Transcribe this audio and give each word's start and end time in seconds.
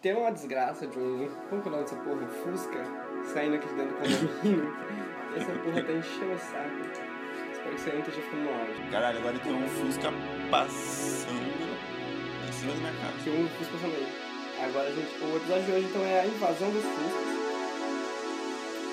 tem 0.00 0.14
uma 0.14 0.32
desgraça 0.32 0.86
de 0.86 0.98
um. 0.98 1.28
Como 1.48 1.62
que 1.62 1.68
é 1.68 1.70
o 1.70 1.72
nome 1.72 1.84
dessa 1.84 1.96
porra? 1.96 2.26
Fusca 2.26 2.84
saindo 3.32 3.56
aqui 3.56 3.68
de 3.68 3.74
dentro 3.74 3.92
do 3.92 3.98
condomínio. 3.98 4.76
Essa 5.36 5.52
porra 5.52 5.82
tá 5.82 5.92
enchendo 5.92 6.32
o 6.32 6.38
saco. 6.38 7.10
Espero 7.52 7.74
que 7.74 7.80
você 7.80 7.90
não 7.90 7.98
esteja 8.00 8.22
ficando 8.22 8.42
no 8.42 8.50
áudio. 8.50 8.90
Caralho, 8.90 9.18
agora 9.18 9.38
tem 9.38 9.54
um 9.54 9.68
Fusca 9.68 10.12
passando 10.50 11.78
em 12.48 12.52
cima 12.52 12.72
da 12.72 12.78
minha 12.80 12.92
casa. 12.92 13.24
Tem 13.24 13.44
um 13.44 13.48
Fusca 13.50 13.72
passando 13.72 13.94
aí. 13.94 14.08
Agora, 14.64 14.92
gente, 14.92 15.24
o 15.24 15.36
episódio 15.36 15.64
de 15.64 15.72
hoje 15.72 15.86
então 15.86 16.04
é 16.04 16.20
a 16.20 16.26
invasão 16.26 16.70
dos 16.70 16.84
Fuscas. 16.84 17.40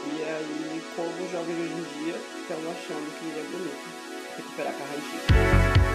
E 0.10 0.24
aí, 0.24 0.84
como 0.96 1.10
os 1.10 1.32
jovens 1.32 1.56
de 1.56 1.62
hoje 1.62 1.74
em 1.74 2.04
dia 2.04 2.16
estão 2.16 2.58
achando 2.72 3.20
que 3.20 3.40
é 3.40 3.44
bonito 3.52 4.08
recuperar 4.38 4.74
carro 4.74 4.94
antigo. 4.96 5.87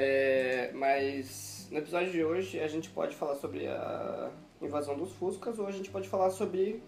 É, 0.00 0.70
mas 0.74 1.66
no 1.72 1.78
episódio 1.78 2.12
de 2.12 2.22
hoje 2.22 2.60
a 2.60 2.68
gente 2.68 2.88
pode 2.88 3.16
falar 3.16 3.34
sobre 3.34 3.66
a 3.66 4.30
invasão 4.62 4.96
dos 4.96 5.10
Fuscas 5.14 5.58
ou 5.58 5.66
a 5.66 5.72
gente 5.72 5.90
pode 5.90 6.08
falar 6.08 6.30
sobre 6.30 6.80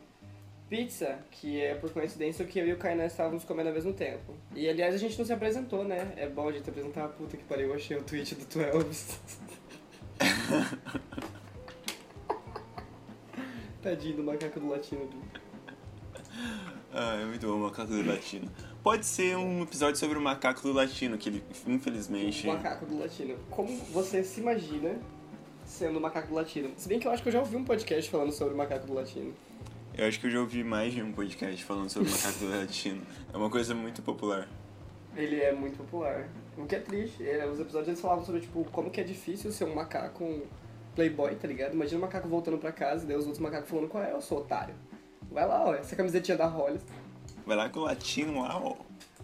pizza, 0.69 1.19
que 1.33 1.61
é 1.61 1.75
por 1.75 1.91
coincidência 1.91 2.45
o 2.45 2.49
que 2.49 2.61
eu 2.61 2.69
e 2.69 2.73
o 2.73 2.79
Kainan 2.79 3.07
estávamos 3.07 3.43
comendo 3.43 3.71
ao 3.71 3.75
mesmo 3.75 3.93
tempo. 3.93 4.33
E 4.55 4.69
aliás 4.69 4.95
a 4.95 4.97
gente 4.97 5.19
não 5.19 5.25
se 5.25 5.33
apresentou, 5.33 5.83
né? 5.83 6.13
É 6.17 6.29
bom 6.29 6.49
a 6.49 6.53
gente 6.53 6.71
apresentar 6.71 7.07
a 7.07 7.09
puta 7.09 7.37
que 7.37 7.43
pariu, 7.43 7.71
eu 7.71 7.75
achei 7.75 7.97
o 7.97 8.03
tweet 8.05 8.37
do 8.37 8.45
Twelves. 8.45 9.19
Tadinho 13.83 14.19
do 14.19 14.23
macaco 14.23 14.61
do 14.61 14.69
latino. 14.69 15.11
Ah, 16.93 17.17
é 17.21 17.25
muito 17.25 17.45
bom 17.45 17.55
o 17.55 17.59
macaco 17.59 17.93
do 17.93 18.07
latino. 18.07 18.49
Pode 18.83 19.05
ser 19.05 19.37
um 19.37 19.63
episódio 19.63 19.97
sobre 19.97 20.17
o 20.17 20.23
macaco 20.23 20.63
do 20.63 20.73
latino, 20.73 21.19
que 21.19 21.29
ele, 21.29 21.45
infelizmente. 21.67 22.49
O 22.49 22.53
macaco 22.55 22.87
do 22.87 22.99
latino. 22.99 23.37
Como 23.51 23.77
você 23.93 24.25
se 24.25 24.41
imagina 24.41 24.99
sendo 25.67 25.99
o 25.99 26.01
macaco 26.01 26.29
do 26.29 26.35
latino? 26.35 26.71
Se 26.79 26.89
bem 26.89 26.99
que 26.99 27.07
eu 27.07 27.13
acho 27.13 27.23
que 27.23 27.29
eu 27.29 27.33
já 27.33 27.41
ouvi 27.41 27.57
um 27.57 27.65
podcast 27.65 28.11
falando 28.11 28.33
sobre 28.33 28.55
o 28.55 28.57
macaco 28.57 28.87
do 28.87 28.95
latino. 28.95 29.35
Eu 29.93 30.07
acho 30.07 30.19
que 30.19 30.29
eu 30.29 30.31
já 30.31 30.41
ouvi 30.41 30.65
mais 30.65 30.95
de 30.95 31.03
um 31.03 31.13
podcast 31.13 31.63
falando 31.63 31.91
sobre 31.91 32.09
o 32.09 32.13
macaco 32.13 32.39
do 32.39 32.49
latino. 32.49 33.03
É 33.31 33.37
uma 33.37 33.51
coisa 33.51 33.75
muito 33.75 34.01
popular. 34.01 34.49
Ele 35.15 35.41
é 35.41 35.53
muito 35.53 35.77
popular. 35.77 36.31
O 36.57 36.65
que 36.65 36.77
é 36.77 36.81
triste. 36.81 37.29
É, 37.29 37.47
os 37.47 37.61
episódios 37.61 37.89
eles 37.89 38.01
falavam 38.01 38.25
sobre, 38.25 38.41
tipo, 38.41 38.65
como 38.73 38.91
que 38.91 39.01
é 39.03 39.05
difícil 39.05 39.53
ser 39.53 39.65
um 39.65 39.75
macaco 39.75 40.25
um 40.25 40.43
playboy, 40.95 41.35
tá 41.35 41.47
ligado? 41.47 41.75
Imagina 41.75 41.99
um 41.99 42.03
macaco 42.03 42.29
voltando 42.29 42.57
pra 42.57 42.73
casa 42.73 43.05
e 43.05 43.09
daí 43.09 43.17
os 43.17 43.27
outros 43.27 43.43
macacos 43.43 43.69
falando, 43.69 43.89
qual 43.89 44.03
é, 44.03 44.13
eu 44.13 44.23
sou 44.23 44.39
otário. 44.39 44.75
Vai 45.31 45.47
lá, 45.47 45.67
ó, 45.67 45.75
essa 45.75 45.95
camisetinha 45.95 46.39
da 46.39 46.47
Hollis. 46.47 46.83
Vai 47.47 47.57
lá 47.57 47.69
com 47.69 47.81
o 47.81 47.83
latino 47.85 48.43
lá, 48.43 48.59
ó. 48.59 48.77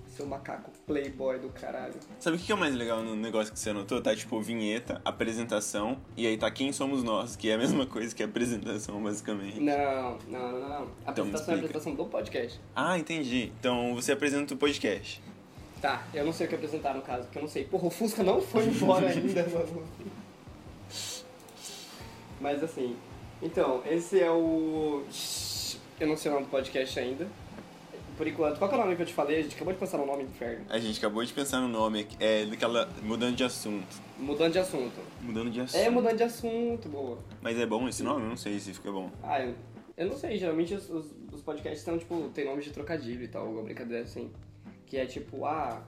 Seu 0.09 0.25
macaco 0.27 0.71
playboy 0.87 1.39
do 1.39 1.51
caralho. 1.51 1.93
Sabe 2.19 2.37
o 2.37 2.41
que 2.41 2.51
é 2.51 2.55
o 2.55 2.59
mais 2.59 2.75
legal 2.75 3.03
no 3.03 3.15
negócio 3.15 3.53
que 3.53 3.59
você 3.59 3.69
anotou? 3.71 4.01
Tá 4.01 4.17
tipo 4.17 4.41
vinheta, 4.41 4.99
apresentação, 5.05 5.99
e 6.17 6.27
aí 6.27 6.39
tá 6.39 6.51
quem 6.51 6.73
somos 6.73 7.03
nós, 7.03 7.37
que 7.37 7.51
é 7.51 7.55
a 7.55 7.59
mesma 7.59 7.85
coisa 7.85 8.15
que 8.15 8.23
a 8.23 8.27
apresentação, 8.27 9.03
basicamente. 9.03 9.61
Não, 9.61 10.17
não, 10.29 10.53
não, 10.53 10.69
não. 10.69 10.69
A 11.05 11.11
Então, 11.13 11.25
apresentação 11.27 11.49
é 11.49 11.57
a 11.57 11.59
apresentação 11.59 11.95
do 11.95 12.07
podcast. 12.07 12.61
Ah, 12.75 12.99
entendi. 12.99 13.53
Então 13.61 13.95
você 13.95 14.13
apresenta 14.13 14.55
o 14.55 14.57
podcast. 14.57 15.23
Tá, 15.83 16.07
eu 16.15 16.25
não 16.25 16.33
sei 16.33 16.47
o 16.47 16.49
que 16.49 16.55
apresentar 16.55 16.95
no 16.95 17.03
caso, 17.03 17.25
porque 17.25 17.37
eu 17.37 17.43
não 17.43 17.49
sei. 17.51 17.65
Porra, 17.65 17.87
o 17.89 17.91
Fusca 17.91 18.23
não 18.23 18.41
foi 18.41 18.65
embora 18.65 19.09
ainda, 19.11 19.43
mano. 19.49 19.83
Mas 22.41 22.63
assim, 22.63 22.97
então, 23.43 23.83
esse 23.87 24.19
é 24.21 24.31
o. 24.31 25.03
Eu 26.01 26.07
não 26.07 26.17
sei 26.17 26.31
o 26.31 26.35
nome 26.35 26.47
do 26.47 26.51
podcast 26.51 26.99
ainda. 26.99 27.27
Por 28.17 28.27
enquanto, 28.27 28.59
qual 28.59 28.71
é 28.71 28.75
o 28.75 28.79
nome 28.79 28.97
que 28.97 29.03
eu 29.03 29.07
te 29.07 29.13
falei? 29.13 29.41
A 29.41 29.43
gente 29.43 29.55
acabou 29.55 29.73
de 29.75 29.79
pensar 29.79 29.99
no 29.99 30.07
nome 30.07 30.25
inferno. 30.25 30.65
A 30.71 30.79
gente 30.79 30.99
acabou 30.99 31.23
de 31.23 31.33
pensar 31.33 31.61
no 31.61 31.69
nome, 31.69 32.07
é 32.19 32.47
daquela. 32.47 32.89
mudando 33.03 33.37
de 33.37 33.45
assunto. 33.45 33.87
Mudando 34.19 34.53
de 34.53 34.59
assunto. 34.59 35.01
Mudando 35.21 35.51
de 35.51 35.61
assunto. 35.61 35.81
É, 35.81 35.91
mudando 35.91 36.17
de 36.17 36.23
assunto, 36.23 36.89
boa. 36.89 37.19
Mas 37.43 37.59
é 37.59 37.67
bom 37.67 37.87
esse 37.87 38.03
nome? 38.03 38.23
Eu 38.23 38.29
não 38.31 38.37
sei 38.37 38.59
se 38.59 38.73
fica 38.73 38.91
bom. 38.91 39.11
Ah, 39.23 39.43
eu, 39.43 39.55
eu 39.99 40.07
não 40.09 40.17
sei, 40.17 40.39
geralmente 40.39 40.75
os, 40.75 40.89
os, 40.89 41.15
os 41.31 41.43
podcasts 41.43 41.83
são, 41.83 41.99
tipo, 41.99 42.31
tem 42.35 42.47
nomes 42.47 42.65
de 42.65 42.71
trocadilho 42.71 43.23
e 43.23 43.29
tal, 43.29 43.43
alguma 43.43 43.65
brincadeira 43.65 44.03
assim. 44.03 44.33
Que 44.87 44.97
é 44.97 45.05
tipo, 45.05 45.45
ah, 45.45 45.85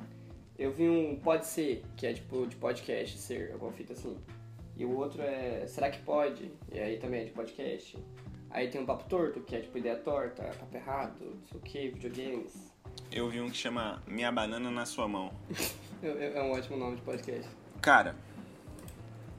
eu 0.59 0.71
vi 0.71 0.89
um 0.89 1.17
pode 1.17 1.47
ser, 1.47 1.83
que 1.97 2.07
é 2.07 2.13
tipo 2.13 2.47
de 2.47 2.57
podcast 2.57 3.17
ser, 3.17 3.53
alguma 3.53 3.73
fita 3.73 3.95
assim. 3.95 4.17
E 4.77 4.85
o 4.85 4.97
outro 4.97 5.23
é 5.23 5.65
será 5.67 5.89
que 5.91 6.01
pode? 6.01 6.53
E 6.71 6.79
aí 6.79 6.99
também 6.99 7.23
é 7.23 7.25
de 7.25 7.31
podcast. 7.31 7.97
Aí 8.51 8.69
tem 8.69 8.81
um 8.81 8.87
papo 8.87 9.05
torto, 9.09 9.41
que 9.41 9.55
é 9.57 9.61
tipo 9.61 9.79
ideia 9.79 9.97
torta, 9.97 10.43
papo 10.43 10.77
errado, 10.77 11.15
não 11.21 11.47
sei 11.51 11.59
o 11.59 11.61
que, 11.61 11.89
videogames. 11.89 12.73
Eu 13.13 13.29
vi 13.29 13.41
um 13.41 13.49
que 13.51 13.57
chama 13.57 14.03
Minha 14.07 14.33
Banana 14.33 14.71
na 14.71 14.87
Sua 14.87 15.09
Mão. 15.09 15.31
É, 16.01 16.41
um 16.41 16.53
ótimo 16.53 16.77
nome 16.77 16.95
de 16.95 17.03
podcast. 17.03 17.49
Cara, 17.83 18.15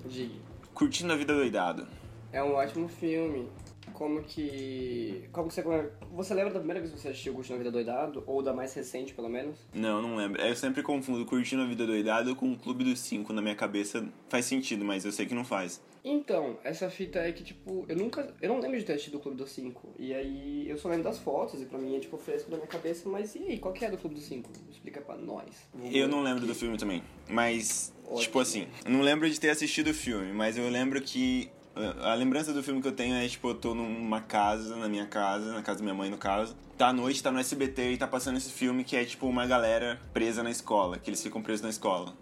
Diga. 0.06 0.36
curtindo 0.74 1.14
a 1.14 1.16
vida 1.16 1.34
doidado. 1.34 1.88
É 2.34 2.44
um 2.44 2.54
ótimo 2.54 2.90
filme. 2.90 3.48
Como 3.94 4.22
que. 4.24 5.28
Como 5.32 5.48
que 5.48 5.56
você. 5.56 5.92
Você 6.12 6.34
lembra 6.34 6.54
da 6.54 6.60
primeira 6.60 6.82
vez 6.82 6.92
que 6.94 7.00
você 7.00 7.08
assistiu 7.08 7.34
Curtindo 7.34 7.56
a 7.56 7.58
Vida 7.60 7.72
Doidado? 7.72 8.24
Ou 8.28 8.44
da 8.44 8.54
mais 8.54 8.74
recente, 8.74 9.14
pelo 9.14 9.30
menos? 9.30 9.58
Não, 9.74 10.02
não 10.02 10.18
lembro. 10.18 10.42
Eu 10.42 10.54
sempre 10.54 10.84
confundo 10.84 11.26
curtindo 11.26 11.62
a 11.62 11.66
vida 11.66 11.86
doidado 11.86 12.36
com 12.36 12.52
o 12.52 12.58
Clube 12.58 12.84
dos 12.84 13.00
Cinco. 13.00 13.32
Na 13.32 13.42
minha 13.42 13.56
cabeça 13.56 14.06
faz 14.28 14.46
sentido, 14.46 14.84
mas 14.84 15.06
eu 15.06 15.12
sei 15.12 15.26
que 15.26 15.34
não 15.34 15.46
faz. 15.46 15.82
Então, 16.04 16.58
essa 16.64 16.90
fita 16.90 17.20
é 17.20 17.32
que, 17.32 17.44
tipo, 17.44 17.86
eu 17.88 17.96
nunca. 17.96 18.34
Eu 18.42 18.50
não 18.50 18.60
lembro 18.60 18.78
de 18.78 18.86
ter 18.86 18.94
assistido 18.94 19.16
o 19.16 19.20
Clube 19.20 19.38
dos 19.38 19.52
Cinco. 19.52 19.94
E 19.98 20.14
aí 20.14 20.70
eu 20.70 20.78
só 20.78 20.88
lembro 20.88 21.04
das 21.04 21.20
fotos, 21.20 21.62
e 21.62 21.66
pra 21.66 21.78
mim 21.78 21.96
é, 21.96 22.00
tipo, 22.00 22.18
fresco 22.18 22.50
na 22.50 22.58
minha 22.58 22.68
cabeça. 22.68 23.08
Mas 23.10 23.36
e 23.36 23.40
aí, 23.40 23.60
qual 23.60 23.74
que 23.74 23.84
é 23.84 23.92
do 23.92 23.98
Clube 23.98 24.16
dos 24.16 24.26
Cinco? 24.26 24.50
Explica 24.72 25.02
pra 25.02 25.16
nós. 25.16 25.68
Eu 25.92 26.08
não 26.08 26.22
lembro 26.22 26.46
do 26.46 26.56
filme 26.56 26.78
também, 26.78 27.04
mas, 27.30 27.94
Ótimo. 28.06 28.22
tipo 28.22 28.40
assim, 28.40 28.68
eu 28.86 28.92
não 28.92 29.02
lembro 29.02 29.30
de 29.30 29.40
ter 29.40 29.50
assistido 29.50 29.90
o 29.90 29.94
filme, 29.94 30.32
mas 30.32 30.58
eu 30.58 30.70
lembro 30.70 31.02
que 31.02 31.52
a 31.76 32.12
a 32.12 32.14
lembrança 32.14 32.54
do 32.54 32.64
filme 32.64 32.82
que 32.82 32.88
eu 32.88 32.92
tenho 32.92 33.16
é, 33.16 33.28
tipo, 33.28 33.50
eu 33.50 33.56
tô 33.56 33.74
numa 33.74 34.22
casa, 34.22 34.76
na 34.76 34.88
minha 34.88 35.06
casa, 35.06 35.54
na 35.54 35.62
casa 35.62 35.80
da 35.80 35.84
minha 35.84 35.96
mãe, 35.96 36.10
no 36.10 36.18
caso. 36.18 36.56
Tá 36.78 36.88
à 36.88 36.94
noite, 36.94 37.22
tá 37.22 37.32
no 37.32 37.40
SBT 37.40 37.92
e 37.94 37.98
tá 37.98 38.08
passando 38.08 38.38
esse 38.38 38.52
filme 38.52 38.84
que 38.84 38.96
é, 38.96 39.04
tipo, 39.04 39.28
uma 39.28 39.46
galera 39.46 40.00
presa 40.14 40.42
na 40.44 40.50
escola, 40.52 40.98
que 40.98 41.10
eles 41.10 41.22
ficam 41.22 41.42
presos 41.42 41.62
na 41.62 41.70
escola. 41.70 42.14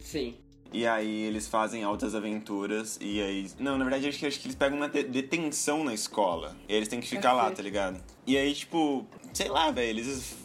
Sim. 0.00 0.36
E 0.72 0.86
aí 0.86 1.22
eles 1.22 1.48
fazem 1.48 1.82
altas 1.82 2.14
aventuras 2.14 2.98
e 3.00 3.22
aí... 3.22 3.50
Não, 3.58 3.78
na 3.78 3.84
verdade, 3.84 4.08
acho 4.08 4.18
que, 4.18 4.26
acho 4.26 4.38
que 4.38 4.46
eles 4.48 4.56
pegam 4.56 4.76
uma 4.76 4.88
de- 4.88 5.04
detenção 5.04 5.82
na 5.82 5.94
escola. 5.94 6.54
E 6.68 6.74
eles 6.74 6.88
têm 6.88 7.00
que 7.00 7.08
ficar 7.08 7.32
lá, 7.32 7.50
tá 7.50 7.62
ligado? 7.62 8.02
E 8.26 8.36
aí, 8.36 8.54
tipo, 8.54 9.06
sei 9.32 9.48
lá, 9.48 9.70
velho, 9.70 9.88
eles 10.00 10.36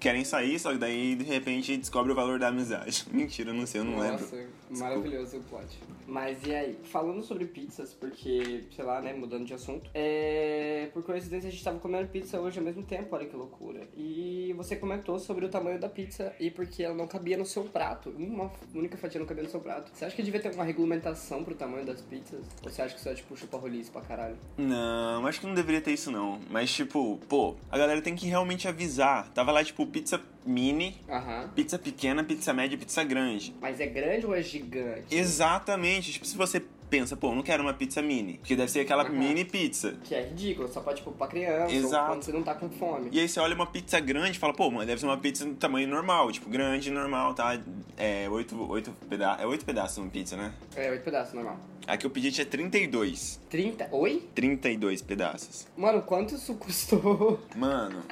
querem 0.00 0.24
sair, 0.24 0.58
só 0.58 0.72
que 0.72 0.78
daí, 0.78 1.14
de 1.14 1.24
repente, 1.24 1.76
descobre 1.76 2.10
o 2.12 2.14
valor 2.14 2.38
da 2.38 2.48
amizade. 2.48 3.06
Mentira, 3.12 3.52
não 3.52 3.66
sei, 3.66 3.80
eu 3.80 3.84
não 3.84 3.96
Nossa, 3.98 4.34
lembro. 4.34 4.48
Maravilhoso 4.70 5.38
o 5.38 5.42
plot. 5.42 5.78
Mas 6.06 6.44
e 6.46 6.54
aí? 6.54 6.78
Falando 6.84 7.22
sobre 7.22 7.44
pizzas, 7.46 7.92
porque, 7.92 8.64
sei 8.74 8.84
lá, 8.84 9.00
né, 9.00 9.12
mudando 9.12 9.44
de 9.44 9.54
assunto. 9.54 9.90
É. 9.94 10.88
Por 10.92 11.02
coincidência, 11.02 11.48
a 11.48 11.50
gente 11.50 11.62
tava 11.62 11.78
comendo 11.78 12.08
pizza 12.08 12.40
hoje 12.40 12.58
ao 12.58 12.64
mesmo 12.64 12.82
tempo, 12.82 13.14
olha 13.14 13.26
que 13.26 13.36
loucura. 13.36 13.86
E 13.96 14.52
você 14.56 14.76
comentou 14.76 15.18
sobre 15.18 15.44
o 15.44 15.48
tamanho 15.48 15.78
da 15.78 15.88
pizza 15.88 16.34
e 16.40 16.50
porque 16.50 16.82
ela 16.82 16.94
não 16.94 17.06
cabia 17.06 17.36
no 17.36 17.44
seu 17.44 17.64
prato. 17.64 18.10
Uma 18.10 18.50
única 18.74 18.96
fatia 18.96 19.20
não 19.20 19.26
cabia 19.26 19.44
no 19.44 19.50
seu 19.50 19.60
prato. 19.60 19.90
Você 19.92 20.04
acha 20.04 20.16
que 20.16 20.22
devia 20.22 20.40
ter 20.40 20.52
uma 20.54 20.64
regulamentação 20.64 21.44
pro 21.44 21.54
tamanho 21.54 21.84
das 21.84 22.00
pizzas? 22.00 22.44
Ou 22.62 22.70
você 22.70 22.82
acha 22.82 22.94
que 22.94 23.00
isso 23.00 23.08
é 23.08 23.14
tipo 23.14 23.36
chupa 23.36 23.58
roliço 23.58 23.90
pra 23.92 24.00
caralho? 24.00 24.36
Não, 24.56 25.26
acho 25.26 25.40
que 25.40 25.46
não 25.46 25.54
deveria 25.54 25.80
ter 25.80 25.92
isso, 25.92 26.10
não. 26.10 26.40
Mas, 26.50 26.70
tipo, 26.72 27.18
pô, 27.28 27.54
a 27.70 27.78
galera 27.78 28.00
tem 28.00 28.14
que 28.14 28.26
realmente 28.26 28.66
avisar. 28.66 29.28
Tava 29.30 29.52
lá, 29.52 29.62
tipo, 29.62 29.86
pizza 29.86 30.20
mini, 30.44 30.96
Aham. 31.08 31.48
pizza 31.54 31.78
pequena, 31.78 32.24
pizza 32.24 32.52
média 32.52 32.74
e 32.74 32.78
pizza 32.78 33.02
grande. 33.04 33.54
Mas 33.60 33.80
é 33.80 33.86
grande 33.86 34.26
ou 34.26 34.34
é 34.34 34.42
gigante? 34.42 35.14
Exatamente. 35.14 36.12
Tipo, 36.12 36.26
se 36.26 36.36
você 36.36 36.62
pensa, 36.88 37.16
pô, 37.16 37.28
eu 37.28 37.34
não 37.34 37.42
quero 37.42 37.62
uma 37.62 37.74
pizza 37.74 38.00
mini. 38.00 38.38
Porque 38.38 38.56
deve 38.56 38.70
ser 38.70 38.80
aquela 38.80 39.02
Aham. 39.04 39.12
mini 39.12 39.44
pizza. 39.44 39.96
Que 40.04 40.14
é 40.14 40.22
ridículo, 40.26 40.68
só 40.68 40.80
pode, 40.80 40.98
tipo, 40.98 41.12
pra 41.12 41.26
criança 41.26 41.74
Exato. 41.74 42.06
quando 42.12 42.22
você 42.22 42.32
não 42.32 42.42
tá 42.42 42.54
com 42.54 42.70
fome. 42.70 43.10
E 43.12 43.20
aí 43.20 43.28
você 43.28 43.38
olha 43.40 43.54
uma 43.54 43.66
pizza 43.66 44.00
grande 44.00 44.36
e 44.36 44.40
fala, 44.40 44.54
pô, 44.54 44.70
mano, 44.70 44.86
deve 44.86 45.00
ser 45.00 45.06
uma 45.06 45.18
pizza 45.18 45.44
do 45.44 45.54
tamanho 45.54 45.86
normal, 45.86 46.32
tipo, 46.32 46.48
grande, 46.48 46.90
normal, 46.90 47.34
tá? 47.34 47.60
É 47.96 48.28
oito, 48.30 48.56
oito 48.70 48.90
pedaços. 49.08 49.42
É 49.42 49.46
oito 49.46 49.64
pedaços 49.66 49.98
uma 49.98 50.08
pizza, 50.08 50.36
né? 50.36 50.52
É, 50.74 50.90
oito 50.90 51.04
pedaços, 51.04 51.34
normal. 51.34 51.58
A 51.86 51.96
que 51.96 52.04
eu 52.04 52.10
pedi 52.10 52.30
tinha 52.30 52.44
32. 52.44 53.40
30. 53.48 53.88
Oi? 53.92 54.28
32 54.34 55.00
pedaços. 55.00 55.66
Mano, 55.76 56.02
quanto 56.02 56.34
isso 56.34 56.54
custou? 56.54 57.40
Mano, 57.56 58.02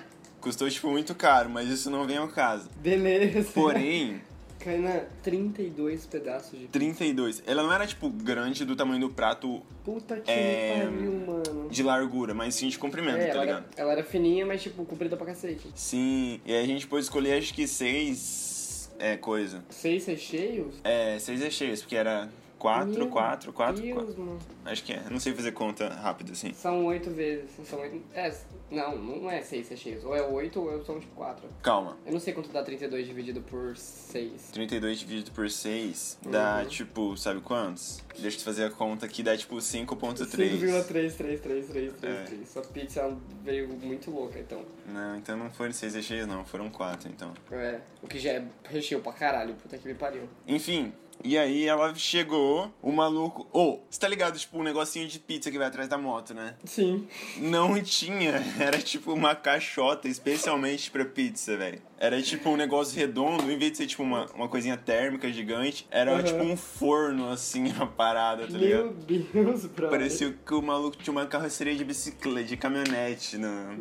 custou, 0.47 0.71
tipo, 0.71 0.89
muito 0.91 1.13
caro, 1.13 1.51
mas 1.51 1.69
isso 1.69 1.91
não 1.91 2.07
vem 2.07 2.19
ao 2.19 2.29
caso. 2.29 2.69
Beleza. 2.77 3.51
Porém, 3.53 4.21
Kainan, 4.61 5.03
32 5.23 6.07
pedaços 6.07 6.57
de 6.59 6.69
32. 6.69 7.43
Ela 7.47 7.65
não 7.65 7.73
era, 7.73 7.85
tipo, 7.85 8.09
grande 8.09 8.65
do 8.65 8.77
tamanho 8.77 9.01
do 9.01 9.11
prato 9.11 9.61
Puta 9.85 10.17
que 10.21 10.31
É, 10.31 10.85
pariu, 10.85 11.13
mano. 11.13 11.69
de 11.69 11.83
largura, 11.83 12.33
mas 12.33 12.55
sim 12.55 12.69
de 12.69 12.79
comprimento, 12.79 13.19
É, 13.19 13.27
tá 13.27 13.33
ela 13.35 13.45
ligado? 13.45 13.65
era, 13.73 13.83
ela 13.83 13.93
era 13.93 14.05
fininha, 14.05 14.47
mas 14.47 14.63
tipo, 14.63 14.85
comprida 14.85 15.17
pra 15.17 15.27
cacete. 15.27 15.67
Sim, 15.75 16.41
e 16.47 16.53
aí 16.55 16.63
a 16.63 16.67
gente 16.67 16.87
pôde 16.87 17.03
escolher 17.03 17.39
acho 17.39 17.53
que 17.53 17.67
seis 17.67 18.89
é, 18.99 19.17
coisa. 19.17 19.65
Seis 19.69 20.07
recheios? 20.07 20.77
É, 20.85 21.19
seis 21.19 21.41
recheios, 21.41 21.81
porque 21.81 21.97
era 21.97 22.29
Quatro, 22.59 22.91
Meu 22.95 23.09
quatro, 23.09 23.53
quatro, 23.53 23.83
Deus, 23.83 24.03
quatro. 24.05 24.19
mano. 24.23 24.39
Acho 24.65 24.83
que 24.83 24.93
é. 24.95 25.03
Não 25.11 25.21
sei 25.21 25.35
fazer 25.35 25.53
conta 25.53 25.89
rápido 25.89 26.33
assim. 26.33 26.53
São 26.55 26.87
oito 26.87 27.11
vezes. 27.11 27.51
São 27.69 27.79
oito. 27.81 28.03
É, 28.15 28.35
não, 28.71 28.97
não 28.97 29.31
é 29.31 29.43
seis 29.43 29.69
recheios. 29.69 30.03
Ou 30.05 30.17
é 30.17 30.23
oito 30.23 30.61
ou 30.61 30.83
são 30.85 30.99
tipo 30.99 31.15
quatro. 31.15 31.47
Calma. 31.63 31.99
Eu 32.07 32.13
não 32.13 32.19
sei 32.21 32.33
quanto 32.33 32.49
dá 32.51 32.63
32 32.63 33.07
dividido 33.07 33.43
por 33.43 33.77
6. 33.77 34.51
32 34.53 34.99
dividido 35.01 35.31
por 35.33 35.51
6 35.51 36.19
dá 36.31 36.61
Uhum. 36.63 36.69
tipo, 36.69 37.17
sabe 37.17 37.41
quantos? 37.43 38.03
Deixa 38.19 38.39
eu 38.39 38.43
fazer 38.43 38.65
a 38.65 38.71
conta 38.71 39.05
aqui, 39.05 39.23
dá 39.23 39.37
tipo 39.37 39.57
5.3. 39.61 40.27
5,33333. 40.59 42.47
Sua 42.47 42.63
pizza 42.63 43.17
veio 43.45 43.69
muito 43.69 44.11
louca, 44.11 44.39
então. 44.39 44.65
Não, 44.87 45.17
então 45.17 45.37
não 45.37 45.51
foram 45.51 45.73
6 45.73 45.95
recheios 45.95 46.27
não, 46.27 46.45
foram 46.45 46.71
4 46.71 47.09
então. 47.11 47.33
É. 47.51 47.81
O 48.03 48.07
que 48.09 48.19
já 48.19 48.33
é 48.33 48.45
recheio 48.65 49.01
pra 49.01 49.13
caralho, 49.13 49.55
puta 49.55 49.77
que 49.77 49.87
me 49.87 49.95
pariu. 49.95 50.23
Enfim, 50.47 50.93
e 51.25 51.37
aí 51.37 51.67
ela 51.67 51.95
chegou, 51.95 52.73
o 52.83 52.93
maluco. 52.93 53.47
Ô, 53.53 53.81
você 53.91 53.99
tá 54.01 54.09
ligado, 54.09 54.39
tipo, 54.39 54.59
um 54.59 54.63
negocinho 54.63 55.07
de 55.09 55.19
pizza 55.19 55.51
que 55.51 55.59
vai 55.59 55.67
atrás 55.67 55.89
da 55.89 55.99
moto, 55.99 56.33
né? 56.35 56.55
Sim. 56.65 57.07
Não 57.39 57.81
tinha, 57.83 58.33
era 58.59 58.79
tipo 58.79 59.13
uma 59.13 59.35
caixota 59.35 60.09
especialmente 60.09 60.91
pra 60.91 61.05
pizza, 61.05 61.57
velho. 61.57 61.81
Era 61.99 62.21
tipo 62.21 62.51
um 62.51 62.57
negócio 62.57 62.97
redondo, 62.99 63.51
em 63.51 63.57
vez 63.59 63.73
de 63.73 63.79
ser 63.79 63.87
tipo 63.87 64.03
uma, 64.03 64.27
uma 64.35 64.49
coisinha 64.49 64.77
térmica 64.77 65.33
gigante, 65.33 65.87
era 65.91 66.15
Uhum. 66.17 66.23
tipo 66.23 66.43
um 66.43 66.57
forno 66.57 67.31
assim, 67.31 67.73
a 67.81 67.87
parada, 67.87 68.47
tá 68.47 68.53
Meu 68.53 68.61
ligado? 68.61 68.95
Deus, 69.33 69.65
brother. 69.67 69.91
Parecia 69.99 70.33
que 70.45 70.55
o 70.55 70.63
maluco 70.63 70.97
tinha 70.99 71.13
uma 71.13 71.27
carroceria 71.27 71.75
de 71.75 71.85
bicicleta, 71.85 72.47
de 72.49 72.57
caminhonete 72.57 73.39
na, 73.39 73.77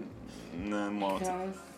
na 0.58 0.90
moto. 0.90 1.20
Cacete. 1.26 1.75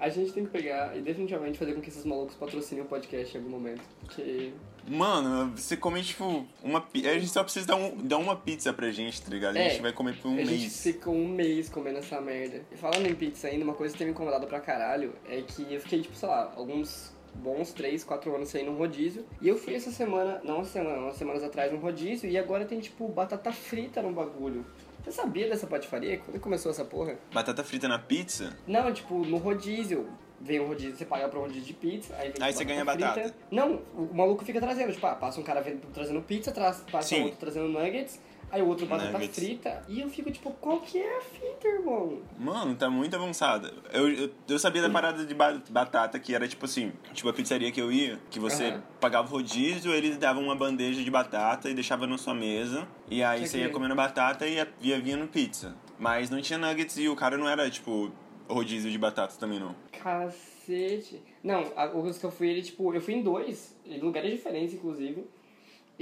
A 0.00 0.08
gente 0.08 0.32
tem 0.32 0.44
que 0.46 0.50
pegar 0.50 0.96
e 0.96 1.02
definitivamente 1.02 1.58
fazer 1.58 1.74
com 1.74 1.80
que 1.82 1.90
esses 1.90 2.04
malucos 2.06 2.34
patrocinem 2.34 2.82
o 2.82 2.86
podcast 2.86 3.36
em 3.36 3.40
algum 3.40 3.50
momento. 3.50 3.82
Porque. 4.00 4.50
Mano, 4.88 5.52
você 5.54 5.76
come 5.76 6.02
tipo 6.02 6.46
uma 6.62 6.80
pizza. 6.80 7.10
A 7.10 7.14
gente 7.14 7.28
só 7.28 7.42
precisa 7.44 7.66
dar, 7.66 7.76
um, 7.76 7.96
dar 7.98 8.16
uma 8.16 8.34
pizza 8.34 8.72
pra 8.72 8.90
gente, 8.90 9.20
tá 9.20 9.28
ligado? 9.30 9.56
A 9.56 9.60
É, 9.60 9.70
gente 9.70 9.82
vai 9.82 9.92
comer 9.92 10.16
por 10.16 10.28
um 10.28 10.34
a 10.36 10.38
gente 10.44 10.60
mês. 10.62 10.82
ficou 10.82 11.14
um 11.14 11.28
mês 11.28 11.68
comendo 11.68 11.98
essa 11.98 12.18
merda. 12.20 12.62
E 12.72 12.76
falando 12.76 13.06
em 13.06 13.14
pizza 13.14 13.46
ainda, 13.48 13.62
uma 13.62 13.74
coisa 13.74 13.92
que 13.92 13.98
tem 13.98 14.06
me 14.06 14.12
incomodado 14.14 14.46
pra 14.46 14.58
caralho 14.58 15.12
é 15.28 15.42
que 15.42 15.66
eu 15.72 15.80
fiquei, 15.80 16.00
tipo, 16.00 16.16
sei 16.16 16.28
lá, 16.28 16.50
alguns 16.56 17.12
bons 17.34 17.72
3, 17.72 18.02
4 18.02 18.34
anos 18.34 18.48
sem 18.48 18.62
ir 18.62 18.66
num 18.66 18.76
rodízio. 18.76 19.24
E 19.40 19.48
eu 19.48 19.56
fui 19.58 19.74
essa 19.74 19.90
semana, 19.90 20.40
não 20.42 20.62
essa 20.62 20.70
semana, 20.72 20.98
umas 20.98 21.16
semanas 21.16 21.44
atrás 21.44 21.70
num 21.70 21.78
rodízio 21.78 22.28
e 22.28 22.38
agora 22.38 22.64
tem, 22.64 22.80
tipo, 22.80 23.06
batata 23.06 23.52
frita 23.52 24.00
no 24.00 24.12
bagulho. 24.12 24.64
Você 25.04 25.12
sabia 25.12 25.48
dessa 25.48 25.66
patifaria? 25.66 26.18
Quando 26.18 26.40
começou 26.40 26.70
essa 26.70 26.84
porra? 26.84 27.16
Batata 27.32 27.64
frita 27.64 27.88
na 27.88 27.98
pizza? 27.98 28.56
Não, 28.66 28.92
tipo, 28.92 29.24
no 29.24 29.38
rodízio. 29.38 30.08
Vem 30.42 30.58
um 30.58 30.68
rodízio, 30.68 30.96
você 30.96 31.04
paga 31.04 31.28
pra 31.28 31.38
um 31.38 31.42
rodízio 31.42 31.64
de 31.64 31.74
pizza, 31.74 32.14
aí 32.16 32.30
vem 32.30 32.42
Aí 32.42 32.50
você 32.50 32.64
ganha 32.64 32.82
batata. 32.82 33.34
Não, 33.50 33.82
o 33.94 34.08
maluco 34.14 34.42
fica 34.42 34.58
trazendo, 34.58 34.90
tipo, 34.90 35.06
ah, 35.06 35.14
passa 35.14 35.38
um 35.38 35.42
cara 35.42 35.62
trazendo 35.92 36.22
pizza, 36.22 36.50
traz, 36.50 36.82
passa 36.90 37.08
Sim. 37.08 37.24
outro 37.24 37.38
trazendo 37.38 37.68
nuggets, 37.68 38.18
aí 38.50 38.60
o 38.62 38.66
outro 38.66 38.86
batata 38.86 39.12
Nuggets. 39.12 39.34
frita, 39.36 39.82
e 39.88 40.00
eu 40.00 40.08
fico 40.08 40.30
tipo, 40.30 40.50
qual 40.60 40.80
que 40.80 40.98
é 40.98 41.18
a 41.18 41.20
fita, 41.20 41.68
irmão? 41.68 42.20
Mano, 42.38 42.74
tá 42.74 42.88
muito 42.90 43.14
avançada. 43.16 43.72
Eu, 43.92 44.08
eu, 44.08 44.30
eu 44.48 44.58
sabia 44.58 44.82
da 44.82 44.90
parada 44.90 45.24
de 45.24 45.34
ba- 45.34 45.60
batata, 45.70 46.18
que 46.18 46.34
era 46.34 46.46
tipo 46.48 46.64
assim, 46.64 46.92
tipo 47.12 47.28
a 47.28 47.32
pizzaria 47.32 47.70
que 47.70 47.80
eu 47.80 47.90
ia, 47.92 48.18
que 48.30 48.38
você 48.40 48.68
Aham. 48.68 48.82
pagava 49.00 49.28
o 49.28 49.30
rodízio, 49.30 49.92
eles 49.92 50.16
davam 50.16 50.42
uma 50.44 50.54
bandeja 50.56 51.02
de 51.02 51.10
batata 51.10 51.70
e 51.70 51.74
deixava 51.74 52.06
na 52.06 52.18
sua 52.18 52.34
mesa. 52.34 52.86
E 53.10 53.22
aí 53.22 53.42
Que 53.42 53.48
você 53.48 53.58
ia 53.60 53.70
comendo 53.70 53.94
batata 53.94 54.46
e 54.46 54.54
ia, 54.54 54.68
ia 54.80 55.00
vindo 55.00 55.26
pizza. 55.28 55.74
Mas 55.98 56.30
não 56.30 56.40
tinha 56.40 56.58
nuggets 56.58 56.96
e 56.98 57.08
o 57.08 57.14
cara 57.16 57.36
não 57.36 57.48
era, 57.48 57.68
tipo, 57.70 58.10
rodízio 58.48 58.90
de 58.90 58.98
batata 58.98 59.34
também 59.38 59.60
não. 59.60 59.74
Cacete. 59.92 61.22
Não, 61.42 61.72
a- 61.76 61.86
os 61.96 62.18
que 62.18 62.24
eu 62.24 62.30
fui, 62.30 62.48
ele, 62.48 62.62
tipo, 62.62 62.92
eu 62.94 63.00
fui 63.00 63.14
em 63.14 63.22
dois, 63.22 63.76
em 63.86 63.98
lugares 64.00 64.30
diferentes, 64.30 64.74
inclusive. 64.74 65.24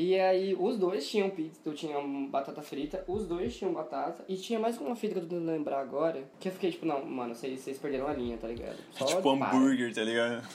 E 0.00 0.14
aí, 0.16 0.54
os 0.56 0.78
dois 0.78 1.10
tinham 1.10 1.28
pizza, 1.28 1.58
eu 1.66 1.74
tinha 1.74 1.98
batata 2.30 2.62
frita, 2.62 3.02
os 3.08 3.26
dois 3.26 3.56
tinham 3.56 3.72
batata, 3.72 4.24
e 4.28 4.36
tinha 4.36 4.56
mais 4.60 4.78
uma 4.78 4.94
fita 4.94 5.14
que 5.14 5.18
eu 5.18 5.22
tô 5.24 5.28
tentando 5.30 5.50
lembrar 5.50 5.80
agora, 5.80 6.22
que 6.38 6.46
eu 6.46 6.52
fiquei 6.52 6.70
tipo, 6.70 6.86
não, 6.86 7.04
mano, 7.04 7.34
vocês, 7.34 7.58
vocês 7.58 7.78
perderam 7.78 8.06
a 8.06 8.12
linha, 8.12 8.36
tá 8.38 8.46
ligado? 8.46 8.76
Só 8.92 9.04
tipo 9.06 9.36
para. 9.36 9.48
hambúrguer, 9.50 9.92
tá 9.92 10.04
ligado? 10.04 10.46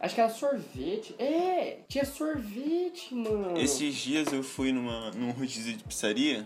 Acho 0.00 0.14
que 0.16 0.20
era 0.20 0.30
sorvete. 0.30 1.14
É, 1.16 1.78
tinha 1.88 2.04
sorvete, 2.04 3.14
mano. 3.14 3.56
Esses 3.56 3.94
dias 3.94 4.32
eu 4.32 4.42
fui 4.42 4.72
numa, 4.72 5.12
num 5.12 5.30
rodízio 5.30 5.72
de 5.76 5.84
pizzaria 5.84 6.44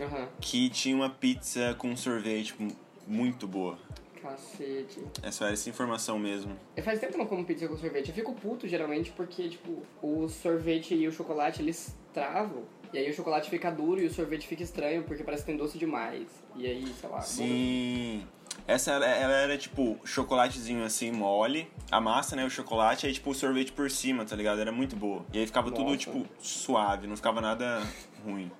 Aham, 0.00 0.28
que 0.40 0.70
tinha 0.70 0.96
uma 0.96 1.10
pizza 1.10 1.74
com 1.78 1.94
sorvete 1.94 2.54
mu- 2.58 2.74
muito 3.06 3.46
boa. 3.46 3.78
Cacete. 4.22 5.02
É 5.22 5.30
só 5.30 5.46
essa 5.48 5.68
informação 5.68 6.18
mesmo. 6.18 6.56
E 6.76 6.82
faz 6.82 7.00
tempo 7.00 7.12
que 7.12 7.18
eu 7.18 7.22
não 7.22 7.26
como 7.26 7.44
pizza 7.44 7.66
com 7.68 7.76
sorvete. 7.76 8.08
Eu 8.08 8.14
fico 8.14 8.32
puto, 8.34 8.68
geralmente, 8.68 9.10
porque, 9.12 9.48
tipo, 9.48 9.82
o 10.02 10.28
sorvete 10.28 10.94
e 10.94 11.06
o 11.06 11.12
chocolate, 11.12 11.62
eles 11.62 11.96
travam. 12.12 12.64
E 12.92 12.98
aí 12.98 13.08
o 13.08 13.14
chocolate 13.14 13.48
fica 13.48 13.70
duro 13.70 14.00
e 14.00 14.06
o 14.06 14.12
sorvete 14.12 14.46
fica 14.46 14.62
estranho, 14.62 15.04
porque 15.04 15.22
parece 15.22 15.44
que 15.44 15.50
tem 15.50 15.56
doce 15.56 15.78
demais. 15.78 16.28
E 16.56 16.66
aí, 16.66 16.86
sei 17.00 17.08
lá... 17.08 17.20
Sim. 17.20 18.26
Essa 18.66 18.92
ela, 18.92 19.06
ela 19.06 19.32
era 19.32 19.58
tipo 19.58 19.98
chocolatezinho 20.04 20.84
assim 20.84 21.10
mole, 21.10 21.70
a 21.90 22.00
massa, 22.00 22.36
né, 22.36 22.44
o 22.44 22.50
chocolate, 22.50 23.06
aí 23.06 23.12
tipo 23.12 23.30
o 23.30 23.34
sorvete 23.34 23.72
por 23.72 23.90
cima, 23.90 24.24
tá 24.24 24.36
ligado? 24.36 24.60
Era 24.60 24.72
muito 24.72 24.96
boa. 24.96 25.24
E 25.32 25.38
aí 25.38 25.46
ficava 25.46 25.70
tudo 25.70 25.84
Nossa. 25.84 25.98
tipo 25.98 26.26
suave, 26.40 27.06
não 27.06 27.16
ficava 27.16 27.40
nada 27.40 27.82
ruim. 28.24 28.50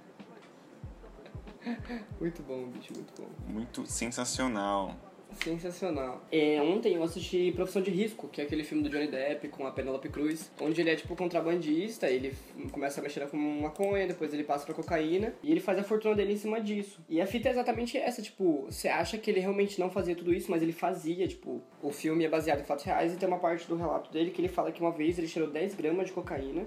Muito 2.19 2.43
bom, 2.43 2.69
bicho, 2.69 2.91
muito 2.95 3.13
bom. 3.21 3.29
Muito 3.47 3.87
sensacional. 3.87 4.97
Sensacional. 5.43 6.23
É, 6.31 6.61
ontem 6.61 6.95
eu 6.95 7.03
assisti 7.03 7.51
Profissão 7.53 7.81
de 7.81 7.91
Risco, 7.91 8.29
que 8.29 8.41
é 8.41 8.45
aquele 8.45 8.63
filme 8.63 8.83
do 8.83 8.91
Johnny 8.91 9.07
Depp 9.07 9.49
com 9.49 9.67
a 9.67 9.71
Penelope 9.71 10.09
Cruz, 10.09 10.51
onde 10.61 10.81
ele 10.81 10.91
é 10.91 10.97
tipo 10.97 11.17
contrabandista, 11.17 12.09
ele 12.09 12.35
começa 12.71 13.01
a 13.01 13.03
mexer 13.03 13.27
com 13.29 13.37
maconha, 13.37 14.07
depois 14.07 14.33
ele 14.35 14.45
passa 14.45 14.67
pra 14.67 14.75
cocaína, 14.75 15.33
e 15.43 15.51
ele 15.51 15.61
faz 15.61 15.79
a 15.79 15.83
fortuna 15.83 16.15
dele 16.15 16.35
em 16.35 16.37
cima 16.37 16.61
disso. 16.61 17.01
E 17.09 17.21
a 17.21 17.27
fita 17.27 17.49
é 17.49 17.53
exatamente 17.53 17.97
essa, 17.97 18.21
tipo, 18.21 18.67
você 18.69 18.89
acha 18.89 19.17
que 19.17 19.31
ele 19.31 19.41
realmente 19.41 19.81
não 19.81 19.91
fazia 19.91 20.15
tudo 20.15 20.33
isso, 20.33 20.51
mas 20.51 20.63
ele 20.63 20.73
fazia, 20.73 21.27
tipo, 21.27 21.63
o 21.83 21.91
filme 21.91 22.25
é 22.25 22.29
baseado 22.29 22.61
em 22.61 22.65
fatos 22.65 22.85
reais 22.85 23.15
e 23.15 23.17
tem 23.17 23.29
uma 23.29 23.39
parte 23.39 23.67
do 23.67 23.77
relato 23.77 24.13
dele 24.13 24.31
que 24.31 24.41
ele 24.41 24.49
fala 24.49 24.71
que 24.71 24.81
uma 24.81 24.93
vez 24.93 25.19
ele 25.19 25.27
cheirou 25.27 25.51
10 25.51 25.75
gramas 25.75 26.09
de 26.09 26.13
cocaína 26.13 26.67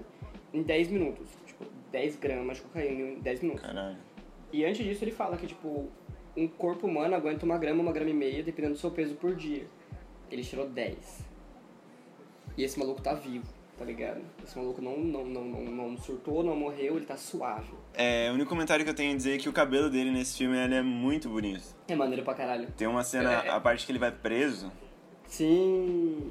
em 0.52 0.62
10 0.62 0.88
minutos. 0.88 1.28
Tipo, 1.46 1.64
10 1.92 2.16
gramas 2.16 2.56
de 2.56 2.62
cocaína 2.64 3.10
em 3.12 3.20
10 3.20 3.40
minutos. 3.40 3.64
Caralho. 3.64 3.96
E 4.52 4.64
antes 4.64 4.84
disso 4.84 5.02
ele 5.02 5.10
fala 5.10 5.36
que, 5.36 5.46
tipo, 5.46 5.90
um 6.36 6.48
corpo 6.48 6.86
humano 6.86 7.14
aguenta 7.14 7.44
uma 7.44 7.58
grama, 7.58 7.82
uma 7.82 7.92
grama 7.92 8.10
e 8.10 8.14
meia, 8.14 8.42
dependendo 8.42 8.74
do 8.74 8.80
seu 8.80 8.90
peso 8.90 9.14
por 9.14 9.34
dia. 9.34 9.66
Ele 10.30 10.42
tirou 10.42 10.68
10. 10.68 11.24
E 12.56 12.62
esse 12.64 12.78
maluco 12.78 13.00
tá 13.02 13.14
vivo, 13.14 13.46
tá 13.78 13.84
ligado? 13.84 14.20
Esse 14.44 14.56
maluco 14.58 14.80
não, 14.80 14.96
não, 14.98 15.24
não, 15.24 15.44
não, 15.44 15.60
não 15.64 15.96
surtou, 15.98 16.42
não 16.42 16.56
morreu, 16.56 16.96
ele 16.96 17.04
tá 17.06 17.16
suave. 17.16 17.72
É, 17.94 18.30
o 18.30 18.34
único 18.34 18.48
comentário 18.48 18.84
que 18.84 18.90
eu 18.90 18.94
tenho 18.94 19.12
a 19.12 19.16
dizer 19.16 19.34
é 19.34 19.38
que 19.38 19.48
o 19.48 19.52
cabelo 19.52 19.90
dele 19.90 20.10
nesse 20.10 20.38
filme 20.38 20.56
ele 20.56 20.74
é 20.74 20.82
muito 20.82 21.28
bonito. 21.28 21.64
É 21.88 21.94
maneiro 21.96 22.22
pra 22.24 22.34
caralho. 22.34 22.68
Tem 22.76 22.86
uma 22.86 23.02
cena, 23.04 23.32
É. 23.32 23.48
a 23.50 23.60
parte 23.60 23.84
que 23.86 23.92
ele 23.92 23.98
vai 23.98 24.12
preso, 24.12 24.70
Sim. 25.26 26.28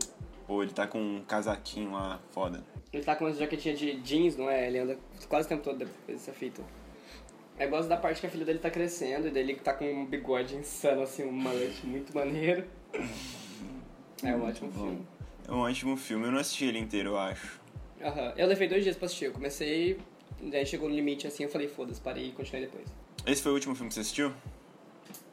pô, 0.48 0.64
ele 0.64 0.72
tá 0.72 0.88
com 0.88 1.00
um 1.00 1.24
casaquinho 1.24 1.92
lá, 1.92 2.20
foda. 2.32 2.64
Ele 2.92 3.04
tá 3.04 3.16
com 3.16 3.26
uma 3.26 3.34
jaquetinha 3.34 3.76
de 3.76 3.96
jeans, 4.02 4.38
não 4.38 4.50
é? 4.50 4.68
Ele 4.68 4.80
anda 4.80 4.98
quase 5.28 5.46
o 5.46 5.50
tempo 5.50 5.64
todo 5.64 5.78
depois 5.80 5.98
dessa 6.08 6.32
fita. 6.32 6.62
Eu 7.60 7.70
gosto 7.70 7.88
da 7.88 7.98
parte 7.98 8.20
que 8.20 8.28
a 8.28 8.30
filha 8.30 8.46
dele 8.46 8.60
tá 8.60 8.70
crescendo 8.70 9.28
e 9.28 9.32
dele 9.32 9.56
tá 9.56 9.74
com 9.74 9.86
um 9.86 10.06
bigode 10.06 10.56
insano, 10.56 11.04
assim, 11.04 11.24
um 11.24 11.32
mullet 11.32 11.86
muito 11.86 12.14
maneiro. 12.14 12.66
É 14.24 14.36
um 14.36 14.44
ótimo 14.44 14.72
bom. 14.72 14.86
filme. 14.86 15.08
É 15.48 15.52
um 15.52 15.60
ótimo 15.60 15.98
filme, 15.98 16.26
eu 16.26 16.32
não 16.32 16.40
assisti 16.40 16.66
ele 16.66 16.80
inteiro, 16.80 17.10
eu 17.10 17.18
acho. 17.18 17.62
Aham. 18.02 18.34
Eu 18.36 18.48
levei 18.48 18.68
dois 18.68 18.84
dias 18.84 18.96
pra 18.96 19.06
assistir. 19.06 19.26
Eu 19.26 19.34
comecei, 19.34 20.00
daí 20.42 20.66
chegou 20.66 20.90
no 20.90 20.96
limite 20.96 21.28
assim, 21.28 21.44
eu 21.44 21.50
falei, 21.50 21.68
foda-se, 21.68 22.02
parei 22.02 22.30
e 22.30 22.32
continuei 22.32 22.66
depois. 22.66 22.88
Esse 23.26 23.42
foi 23.42 23.52
o 23.52 23.56
último 23.56 23.76
filme 23.76 23.90
que 23.90 23.94
você 23.94 24.02
assistiu? 24.02 24.34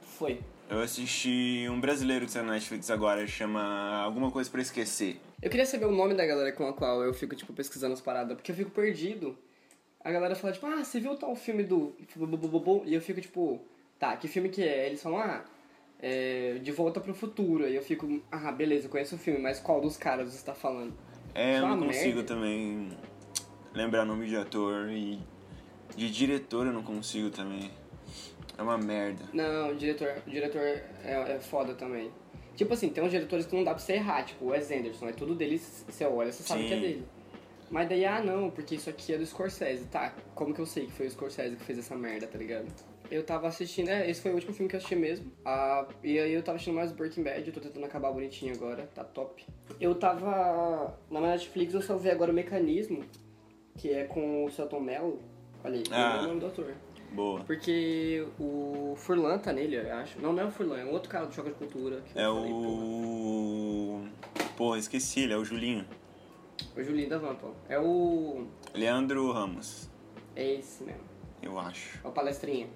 Foi. 0.03 0.41
Eu 0.69 0.81
assisti 0.81 1.67
um 1.69 1.81
brasileiro 1.81 2.27
que 2.27 2.33
saiu 2.33 2.45
na 2.45 2.53
Netflix 2.53 2.91
agora, 2.91 3.27
chama 3.27 4.03
Alguma 4.03 4.31
Coisa 4.31 4.49
Pra 4.49 4.61
Esquecer. 4.61 5.17
Eu 5.43 5.50
queria 5.50 5.67
saber 5.67 5.87
o 5.87 5.91
nome 5.91 6.15
da 6.15 6.25
galera 6.25 6.53
com 6.53 6.67
a 6.69 6.73
qual 6.73 7.03
eu 7.03 7.12
fico, 7.12 7.35
tipo, 7.35 7.53
pesquisando 7.53 7.95
as 7.95 8.00
paradas, 8.00 8.37
porque 8.37 8.53
eu 8.53 8.57
fico 8.57 8.71
perdido. 8.71 9.37
A 10.02 10.11
galera 10.11 10.35
fala, 10.35 10.52
tipo, 10.52 10.66
ah, 10.66 10.83
você 10.83 10.99
viu 10.99 11.14
tal 11.16 11.35
filme 11.37 11.62
do... 11.62 11.95
E 12.87 12.95
eu 12.95 13.00
fico, 13.00 13.21
tipo, 13.21 13.61
tá, 13.99 14.16
que 14.16 14.26
filme 14.28 14.49
que 14.49 14.62
é? 14.62 14.87
Eles 14.87 15.02
falam, 15.02 15.19
ah, 15.19 15.45
é 16.00 16.59
De 16.62 16.73
Volta 16.73 17.00
pro 17.00 17.12
Futuro. 17.12 17.69
E 17.69 17.76
eu 17.76 17.83
fico, 17.83 18.23
ah, 18.30 18.50
beleza, 18.50 18.87
eu 18.87 18.90
conheço 18.90 19.16
o 19.16 19.19
filme, 19.19 19.38
mas 19.38 19.61
qual 19.61 19.80
dos 19.80 19.97
caras 19.97 20.33
você 20.33 20.45
tá 20.45 20.54
falando? 20.54 20.95
É, 21.35 21.52
eu 21.52 21.57
é 21.57 21.61
não 21.61 21.76
uma 21.76 21.87
consigo 21.87 22.16
merda. 22.16 22.35
também 22.35 22.88
lembrar 23.75 24.04
nome 24.04 24.26
de 24.26 24.37
ator 24.37 24.90
e 24.90 25.19
de 25.97 26.11
diretor 26.11 26.66
eu 26.66 26.73
não 26.73 26.83
consigo 26.83 27.30
também. 27.30 27.71
É 28.57 28.62
uma 28.62 28.78
merda. 28.78 29.25
Não, 29.33 29.71
o 29.71 29.75
diretor, 29.75 30.23
o 30.26 30.30
diretor 30.30 30.61
é, 30.61 31.37
é 31.37 31.40
foda 31.40 31.75
também. 31.75 32.11
Tipo 32.57 32.75
assim, 32.75 32.90
tem 32.90 33.02
uns 33.02 33.11
diretores 33.11 33.47
que 33.47 33.54
não 33.54 33.64
dá 33.64 33.71
pra 33.71 33.78
você 33.78 33.95
errar, 33.95 34.23
tipo 34.23 34.47
o 34.47 34.49
Wes 34.49 34.71
Anderson, 34.71 35.09
é 35.09 35.12
tudo 35.12 35.35
dele, 35.35 35.59
você 35.59 36.04
olha, 36.04 36.30
você 36.33 36.42
sabe 36.42 36.62
Sim. 36.62 36.69
que 36.69 36.75
é 36.75 36.80
dele. 36.80 37.07
Mas 37.71 37.89
daí, 37.89 38.05
ah 38.05 38.21
não, 38.23 38.50
porque 38.50 38.75
isso 38.75 38.91
aqui 38.91 39.12
é 39.15 39.19
do 39.19 39.25
Scorsese, 39.25 39.85
tá? 39.87 40.12
Como 40.35 40.53
que 40.53 40.61
eu 40.61 40.67
sei 40.67 40.87
que 40.87 40.93
foi 40.93 41.07
o 41.07 41.11
Scorsese 41.11 41.55
que 41.57 41.62
fez 41.65 41.79
essa 41.79 41.95
merda, 41.95 42.27
tá 42.27 42.37
ligado? 42.37 42.67
Eu 43.11 43.25
tava 43.25 43.49
assistindo, 43.49 43.89
é, 43.89 44.09
esse 44.09 44.21
foi 44.21 44.31
o 44.31 44.35
último 44.35 44.53
filme 44.53 44.69
que 44.69 44.77
eu 44.77 44.79
assisti 44.79 44.95
mesmo. 44.97 45.31
Ah, 45.45 45.87
e 46.03 46.19
aí 46.19 46.33
eu 46.33 46.43
tava 46.43 46.57
assistindo 46.57 46.75
mais 46.75 46.93
Breaking 46.93 47.23
Bad, 47.23 47.47
eu 47.47 47.53
tô 47.55 47.61
tentando 47.61 47.85
acabar 47.87 48.11
bonitinho 48.12 48.55
agora, 48.55 48.89
tá 48.95 49.03
top. 49.05 49.45
Eu 49.81 49.95
tava. 49.95 50.97
Na 51.11 51.21
minha 51.21 51.33
Netflix 51.33 51.75
eu 51.75 51.83
salvei 51.83 52.12
agora 52.12 52.31
o 52.31 52.35
mecanismo 52.35 53.05
que 53.77 53.91
é 53.93 54.05
com 54.05 54.45
o 54.45 54.50
Celton 54.50 54.81
Mello. 54.81 55.21
Olha 55.65 55.77
aí, 55.77 55.83
Ah. 55.91 56.19
é 56.21 56.25
o 56.25 56.29
nome 56.29 56.41
do 56.41 56.47
ator. 56.47 56.73
Boa. 57.12 57.41
Porque 57.45 58.25
o 58.39 58.95
Furlan 58.97 59.39
tá 59.39 59.53
nele, 59.53 59.77
eu 59.77 59.93
acho. 59.95 60.21
Não, 60.21 60.33
não 60.33 60.43
é 60.43 60.47
o 60.47 60.50
Furlan, 60.50 60.79
é 60.79 60.85
um 60.85 60.93
outro 60.93 61.09
cara 61.11 61.27
do 61.27 61.35
Choque 61.35 61.50
de 61.50 61.55
Cultura. 61.57 62.03
que 62.03 62.19
É 62.19 62.23
falei, 62.25 62.53
o. 62.53 64.05
Porra, 64.57 64.79
esqueci, 64.79 65.21
ele 65.23 65.33
é 65.33 65.37
o 65.37 65.45
Julinho. 65.45 65.85
O 66.76 66.83
Julinho 66.83 67.09
da 67.09 67.19
pô. 67.19 67.50
É 67.69 67.79
o... 67.79 68.47
Leandro 68.75 69.31
Ramos, 69.33 69.88
É 70.37 70.55
esse 70.55 70.83
mesmo. 70.85 71.02
eu 71.43 71.59
acho. 71.59 71.99
É 72.05 72.09
o 72.09 72.12
Palestrinha. 72.12 72.69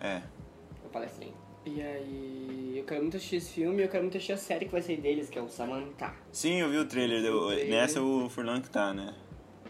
É. 0.00 0.16
É 0.16 0.86
o 0.86 0.88
Palestrinha. 0.88 1.34
E 1.66 1.80
aí... 1.82 2.74
Eu 2.78 2.84
quero 2.84 3.02
muito 3.02 3.16
assistir 3.18 3.36
esse 3.36 3.52
filme 3.52 3.80
e 3.80 3.84
eu 3.84 3.88
quero 3.88 4.02
muito 4.02 4.16
assistir 4.16 4.32
a 4.32 4.36
série 4.36 4.64
que 4.64 4.72
vai 4.72 4.80
sair 4.80 4.96
deles, 4.96 5.28
que 5.28 5.38
é 5.38 5.42
o 5.42 5.48
Samantha. 5.48 6.12
Sim, 6.32 6.60
eu 6.60 6.70
vi 6.70 6.78
o 6.78 6.86
trailer. 6.86 7.22
do- 7.22 7.38
O 7.38 7.46
trailer. 7.48 7.68
Nessa 7.70 7.98
é 7.98 8.02
o 8.02 8.28
Furlan 8.30 8.60
que 8.62 8.70
tá, 8.70 8.94
né? 8.94 9.14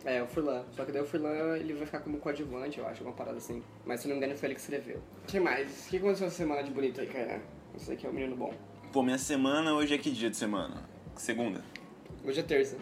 É, 0.04 0.22
o 0.22 0.26
Furlan. 0.26 0.64
Só 0.72 0.84
que 0.84 0.92
daí 0.92 1.02
o 1.02 1.04
Furlan, 1.06 1.56
ele 1.58 1.74
vai 1.74 1.84
ficar 1.84 2.00
como 2.00 2.18
coadjuvante, 2.18 2.78
eu 2.78 2.86
acho, 2.86 3.02
uma 3.02 3.12
parada 3.12 3.36
assim. 3.38 3.62
Mas 3.84 4.00
se 4.00 4.08
não 4.08 4.14
me 4.14 4.22
engano 4.22 4.38
foi 4.38 4.46
ele 4.48 4.54
que 4.54 4.60
escreveu. 4.60 4.98
O 5.24 5.26
que 5.26 5.40
mais? 5.40 5.86
O 5.86 5.90
que 5.90 5.96
aconteceu 5.98 6.28
essa 6.28 6.36
semana 6.36 6.62
de 6.62 6.70
bonito 6.70 7.00
aí, 7.00 7.06
cara? 7.08 7.42
Você 7.74 7.96
que 7.96 8.06
é 8.06 8.08
um 8.08 8.12
menino 8.12 8.36
bom. 8.36 8.54
Pô, 8.92 9.02
minha 9.02 9.18
semana 9.18 9.74
hoje 9.74 9.94
é 9.94 9.98
que 9.98 10.10
dia 10.10 10.30
de 10.30 10.36
semana? 10.36 10.88
Segunda. 11.16 11.62
Hoje 12.24 12.40
é 12.40 12.42
terça. 12.42 12.76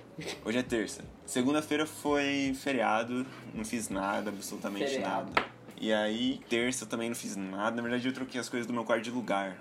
Hoje 0.44 0.58
é 0.58 0.62
terça. 0.62 1.04
Segunda-feira 1.24 1.86
foi 1.86 2.52
feriado, 2.54 3.24
não 3.54 3.64
fiz 3.64 3.88
nada, 3.88 4.30
absolutamente 4.30 4.90
Feriado. 4.90 5.32
nada. 5.32 5.48
E 5.80 5.92
aí, 5.92 6.40
terça 6.48 6.84
eu 6.84 6.88
também 6.88 7.08
não 7.08 7.16
fiz 7.16 7.36
nada. 7.36 7.76
Na 7.76 7.82
verdade, 7.82 8.08
eu 8.08 8.12
troquei 8.12 8.40
as 8.40 8.48
coisas 8.48 8.66
do 8.66 8.72
meu 8.72 8.84
quarto 8.84 9.04
de 9.04 9.10
lugar. 9.10 9.56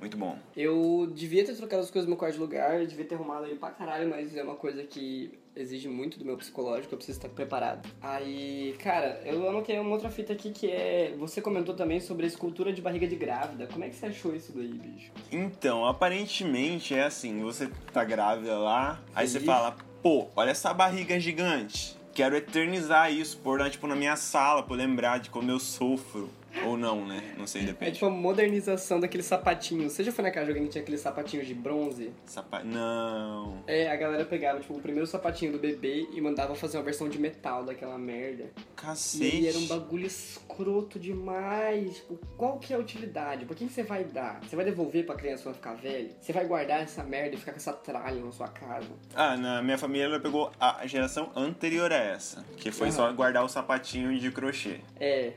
Muito 0.00 0.16
bom. 0.16 0.38
Eu 0.56 1.10
devia 1.14 1.44
ter 1.44 1.54
trocado 1.56 1.82
as 1.82 1.90
coisas 1.90 2.06
no 2.06 2.10
meu 2.10 2.18
quarto 2.18 2.34
de 2.34 2.40
lugar, 2.40 2.84
devia 2.86 3.04
ter 3.04 3.14
arrumado 3.14 3.46
ele 3.46 3.56
pra 3.56 3.70
caralho, 3.70 4.08
mas 4.08 4.34
é 4.36 4.42
uma 4.42 4.54
coisa 4.56 4.82
que 4.84 5.37
exige 5.56 5.88
muito 5.88 6.18
do 6.18 6.24
meu 6.24 6.36
psicológico, 6.36 6.94
eu 6.94 6.98
preciso 6.98 7.18
estar 7.18 7.28
preparado. 7.28 7.88
Aí, 8.00 8.74
cara, 8.78 9.20
eu 9.24 9.48
anotei 9.48 9.78
uma 9.78 9.90
outra 9.90 10.10
fita 10.10 10.32
aqui 10.32 10.50
que 10.50 10.70
é. 10.70 11.14
Você 11.18 11.40
comentou 11.40 11.74
também 11.74 12.00
sobre 12.00 12.24
a 12.24 12.28
escultura 12.28 12.72
de 12.72 12.80
barriga 12.80 13.06
de 13.06 13.16
grávida. 13.16 13.66
Como 13.66 13.84
é 13.84 13.88
que 13.88 13.96
você 13.96 14.06
achou 14.06 14.34
isso 14.34 14.52
daí, 14.52 14.72
bicho? 14.72 15.12
Então, 15.32 15.86
aparentemente 15.86 16.94
é 16.94 17.04
assim, 17.04 17.40
você 17.40 17.68
tá 17.92 18.04
grávida 18.04 18.56
lá, 18.58 19.02
aí 19.14 19.26
você 19.26 19.40
Feliz. 19.40 19.46
fala, 19.46 19.76
pô, 20.02 20.28
olha 20.36 20.50
essa 20.50 20.72
barriga 20.72 21.18
gigante. 21.18 21.96
Quero 22.14 22.34
eternizar 22.36 23.12
isso, 23.12 23.38
pôr 23.38 23.60
na, 23.60 23.70
tipo, 23.70 23.86
na 23.86 23.94
minha 23.94 24.16
sala, 24.16 24.62
pra 24.62 24.74
lembrar 24.74 25.18
de 25.18 25.30
como 25.30 25.50
eu 25.50 25.60
sofro. 25.60 26.28
Ou 26.64 26.76
não, 26.76 27.06
né? 27.06 27.34
Não 27.36 27.46
sei, 27.46 27.62
É 27.62 27.66
depende. 27.66 27.92
tipo 27.92 28.06
a 28.06 28.10
modernização 28.10 28.98
daqueles 28.98 29.26
sapatinhos. 29.26 29.92
Você 29.92 30.02
já 30.02 30.10
foi 30.12 30.24
na 30.24 30.30
casa 30.30 30.46
de 30.46 30.52
alguém 30.52 30.64
que 30.64 30.70
tinha 30.72 30.82
aqueles 30.82 31.00
sapatinhos 31.00 31.46
de 31.46 31.54
bronze? 31.54 32.10
Sapa... 32.24 32.62
Não. 32.64 33.62
É, 33.66 33.90
a 33.90 33.96
galera 33.96 34.24
pegava, 34.24 34.58
tipo, 34.60 34.74
o 34.74 34.80
primeiro 34.80 35.06
sapatinho 35.06 35.52
do 35.52 35.58
bebê 35.58 36.06
e 36.12 36.20
mandava 36.20 36.54
fazer 36.54 36.78
uma 36.78 36.84
versão 36.84 37.08
de 37.08 37.18
metal 37.18 37.64
daquela 37.64 37.98
merda. 37.98 38.44
E 38.56 38.62
Cacete. 38.74 39.24
aí 39.36 39.46
era 39.48 39.58
um 39.58 39.66
bagulho 39.66 40.06
escroto 40.06 40.98
demais. 40.98 41.96
Tipo, 41.96 42.18
qual 42.36 42.58
que 42.58 42.72
é 42.72 42.76
a 42.76 42.78
utilidade? 42.78 43.44
Pra 43.44 43.54
quem 43.54 43.68
você 43.68 43.82
vai 43.82 44.04
dar? 44.04 44.40
Você 44.42 44.56
vai 44.56 44.64
devolver 44.64 45.04
pra 45.06 45.14
criança 45.14 45.42
quando 45.44 45.56
ficar 45.56 45.74
velha? 45.74 46.10
Você 46.20 46.32
vai 46.32 46.44
guardar 46.46 46.82
essa 46.82 47.04
merda 47.04 47.34
e 47.36 47.38
ficar 47.38 47.52
com 47.52 47.58
essa 47.58 47.72
tralha 47.72 48.20
na 48.22 48.32
sua 48.32 48.48
casa? 48.48 48.88
Ah, 49.14 49.36
na 49.36 49.62
minha 49.62 49.78
família 49.78 50.06
ela 50.06 50.20
pegou 50.20 50.50
a 50.58 50.86
geração 50.86 51.30
anterior 51.36 51.92
a 51.92 51.96
essa. 51.96 52.44
Que 52.56 52.70
foi 52.72 52.88
Aham. 52.88 52.96
só 52.96 53.12
guardar 53.12 53.44
o 53.44 53.48
sapatinho 53.48 54.18
de 54.18 54.30
crochê. 54.30 54.80
É. 54.98 55.32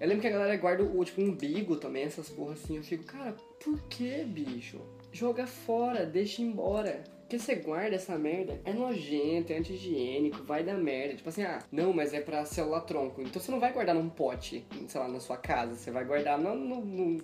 Eu 0.00 0.08
lembro 0.08 0.22
que 0.22 0.28
a 0.28 0.32
galera 0.32 0.56
guarda 0.56 0.82
o, 0.82 1.04
tipo, 1.04 1.20
umbigo 1.20 1.76
também, 1.76 2.04
essas 2.04 2.28
porra 2.28 2.54
assim. 2.54 2.76
Eu 2.76 2.82
fico, 2.82 3.04
cara, 3.04 3.34
por 3.62 3.80
que, 3.88 4.24
bicho? 4.24 4.80
Joga 5.12 5.46
fora, 5.46 6.04
deixa 6.04 6.42
embora. 6.42 7.04
Porque 7.24 7.38
você 7.38 7.54
guarda 7.54 7.96
essa 7.96 8.18
merda, 8.18 8.60
é 8.66 8.72
nojento, 8.72 9.50
é 9.50 9.56
anti-higiênico, 9.56 10.44
vai 10.44 10.62
dar 10.62 10.74
merda. 10.74 11.14
Tipo 11.14 11.30
assim, 11.30 11.42
ah, 11.42 11.58
não, 11.72 11.90
mas 11.90 12.12
é 12.12 12.20
pra 12.20 12.44
célula 12.44 12.82
tronco. 12.82 13.22
Então 13.22 13.40
você 13.40 13.50
não 13.50 13.58
vai 13.58 13.72
guardar 13.72 13.94
num 13.94 14.10
pote, 14.10 14.64
sei 14.86 15.00
lá, 15.00 15.08
na 15.08 15.18
sua 15.18 15.38
casa. 15.38 15.74
Você 15.74 15.90
vai 15.90 16.04
guardar 16.04 16.38
no, 16.38 16.54
no, 16.54 16.84
num, 16.84 17.18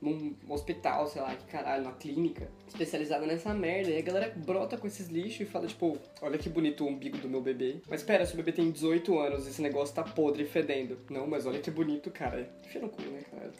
num 0.00 0.36
hospital, 0.48 1.08
sei 1.08 1.20
lá, 1.20 1.34
que 1.34 1.44
caralho, 1.46 1.82
numa 1.82 1.94
clínica 1.94 2.48
especializada 2.68 3.26
nessa 3.26 3.52
merda. 3.52 3.90
E 3.90 3.98
a 3.98 4.02
galera 4.02 4.32
brota 4.36 4.76
com 4.76 4.86
esses 4.86 5.08
lixos 5.08 5.40
e 5.40 5.44
fala, 5.44 5.66
tipo, 5.66 5.98
olha 6.20 6.38
que 6.38 6.48
bonito 6.48 6.84
o 6.84 6.88
umbigo 6.88 7.18
do 7.18 7.28
meu 7.28 7.40
bebê. 7.40 7.82
Mas 7.88 8.00
espera, 8.00 8.24
se 8.24 8.34
o 8.34 8.36
bebê 8.36 8.52
tem 8.52 8.70
18 8.70 9.18
anos 9.18 9.48
esse 9.48 9.60
negócio 9.60 9.92
tá 9.92 10.04
podre 10.04 10.44
e 10.44 10.46
fedendo. 10.46 10.98
Não, 11.10 11.26
mas 11.26 11.46
olha 11.46 11.58
que 11.58 11.70
bonito, 11.70 12.12
cara. 12.12 12.48
Enfia 12.64 12.80
no 12.80 12.88
cu, 12.88 13.02
né, 13.02 13.22
cara? 13.28 13.52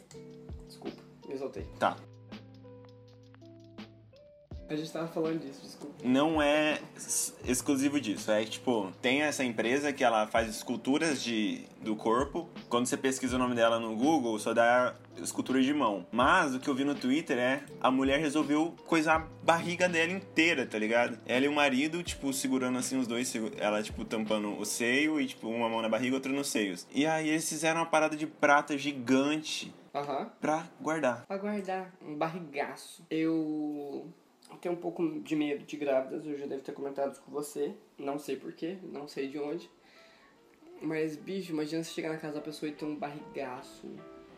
Desculpa, 0.65 1.03
me 1.27 1.33
exaltei. 1.33 1.65
Tá. 1.77 1.97
A 4.69 4.75
gente 4.75 4.91
tava 4.91 5.07
falando 5.07 5.39
disso, 5.39 5.61
desculpa. 5.61 5.93
Não 6.03 6.41
é 6.41 6.79
exclusivo 7.45 7.99
disso. 7.99 8.31
É 8.31 8.43
tipo, 8.43 8.91
tem 9.01 9.21
essa 9.21 9.43
empresa 9.43 9.91
que 9.93 10.03
ela 10.03 10.25
faz 10.27 10.49
esculturas 10.49 11.23
de, 11.23 11.65
do 11.81 11.95
corpo. 11.95 12.49
Quando 12.69 12.85
você 12.85 12.97
pesquisa 12.97 13.35
o 13.35 13.39
nome 13.39 13.55
dela 13.55 13.79
no 13.79 13.95
Google, 13.95 14.39
só 14.39 14.53
dá 14.53 14.95
escultura 15.21 15.61
de 15.61 15.73
mão. 15.73 16.05
Mas 16.11 16.55
o 16.55 16.59
que 16.59 16.67
eu 16.69 16.73
vi 16.73 16.83
no 16.83 16.95
Twitter 16.95 17.37
é 17.37 17.63
a 17.79 17.91
mulher 17.91 18.19
resolveu 18.19 18.73
coisar 18.87 19.15
a 19.15 19.27
barriga 19.45 19.87
dela 19.87 20.11
inteira, 20.11 20.65
tá 20.65 20.79
ligado? 20.79 21.19
Ela 21.25 21.45
e 21.45 21.47
o 21.47 21.53
marido, 21.53 22.01
tipo, 22.01 22.33
segurando 22.33 22.77
assim 22.77 22.97
os 22.97 23.05
dois, 23.05 23.31
ela, 23.57 23.83
tipo, 23.83 24.03
tampando 24.05 24.57
o 24.57 24.65
seio 24.65 25.19
e, 25.19 25.27
tipo, 25.27 25.47
uma 25.49 25.69
mão 25.69 25.81
na 25.81 25.89
barriga, 25.89 26.15
outra 26.15 26.31
nos 26.31 26.47
seios. 26.47 26.87
E 26.91 27.05
aí 27.05 27.29
eles 27.29 27.47
fizeram 27.47 27.81
uma 27.81 27.85
parada 27.85 28.15
de 28.15 28.25
prata 28.25 28.77
gigante 28.77 29.73
Aham. 29.93 30.31
pra 30.41 30.65
guardar. 30.81 31.25
Pra 31.27 31.37
guardar 31.37 31.93
um 32.01 32.15
barrigaço. 32.15 33.05
Eu 33.09 34.07
tenho 34.57 34.75
um 34.75 34.77
pouco 34.77 35.19
de 35.21 35.35
medo 35.35 35.63
de 35.65 35.77
grávidas, 35.77 36.25
eu 36.25 36.37
já 36.37 36.45
devo 36.45 36.61
ter 36.61 36.71
comentado 36.73 37.11
isso 37.11 37.21
com 37.21 37.31
você. 37.31 37.73
Não 37.97 38.17
sei 38.19 38.35
porquê, 38.35 38.77
não 38.83 39.07
sei 39.07 39.27
de 39.27 39.37
onde. 39.39 39.69
Mas, 40.81 41.15
bicho, 41.15 41.51
imagina 41.51 41.83
você 41.83 41.91
chegar 41.91 42.09
na 42.09 42.17
casa 42.17 42.35
da 42.35 42.41
pessoa 42.41 42.69
e 42.69 42.73
ter 42.73 42.83
um 42.85 42.95
barrigaço. 42.95 43.87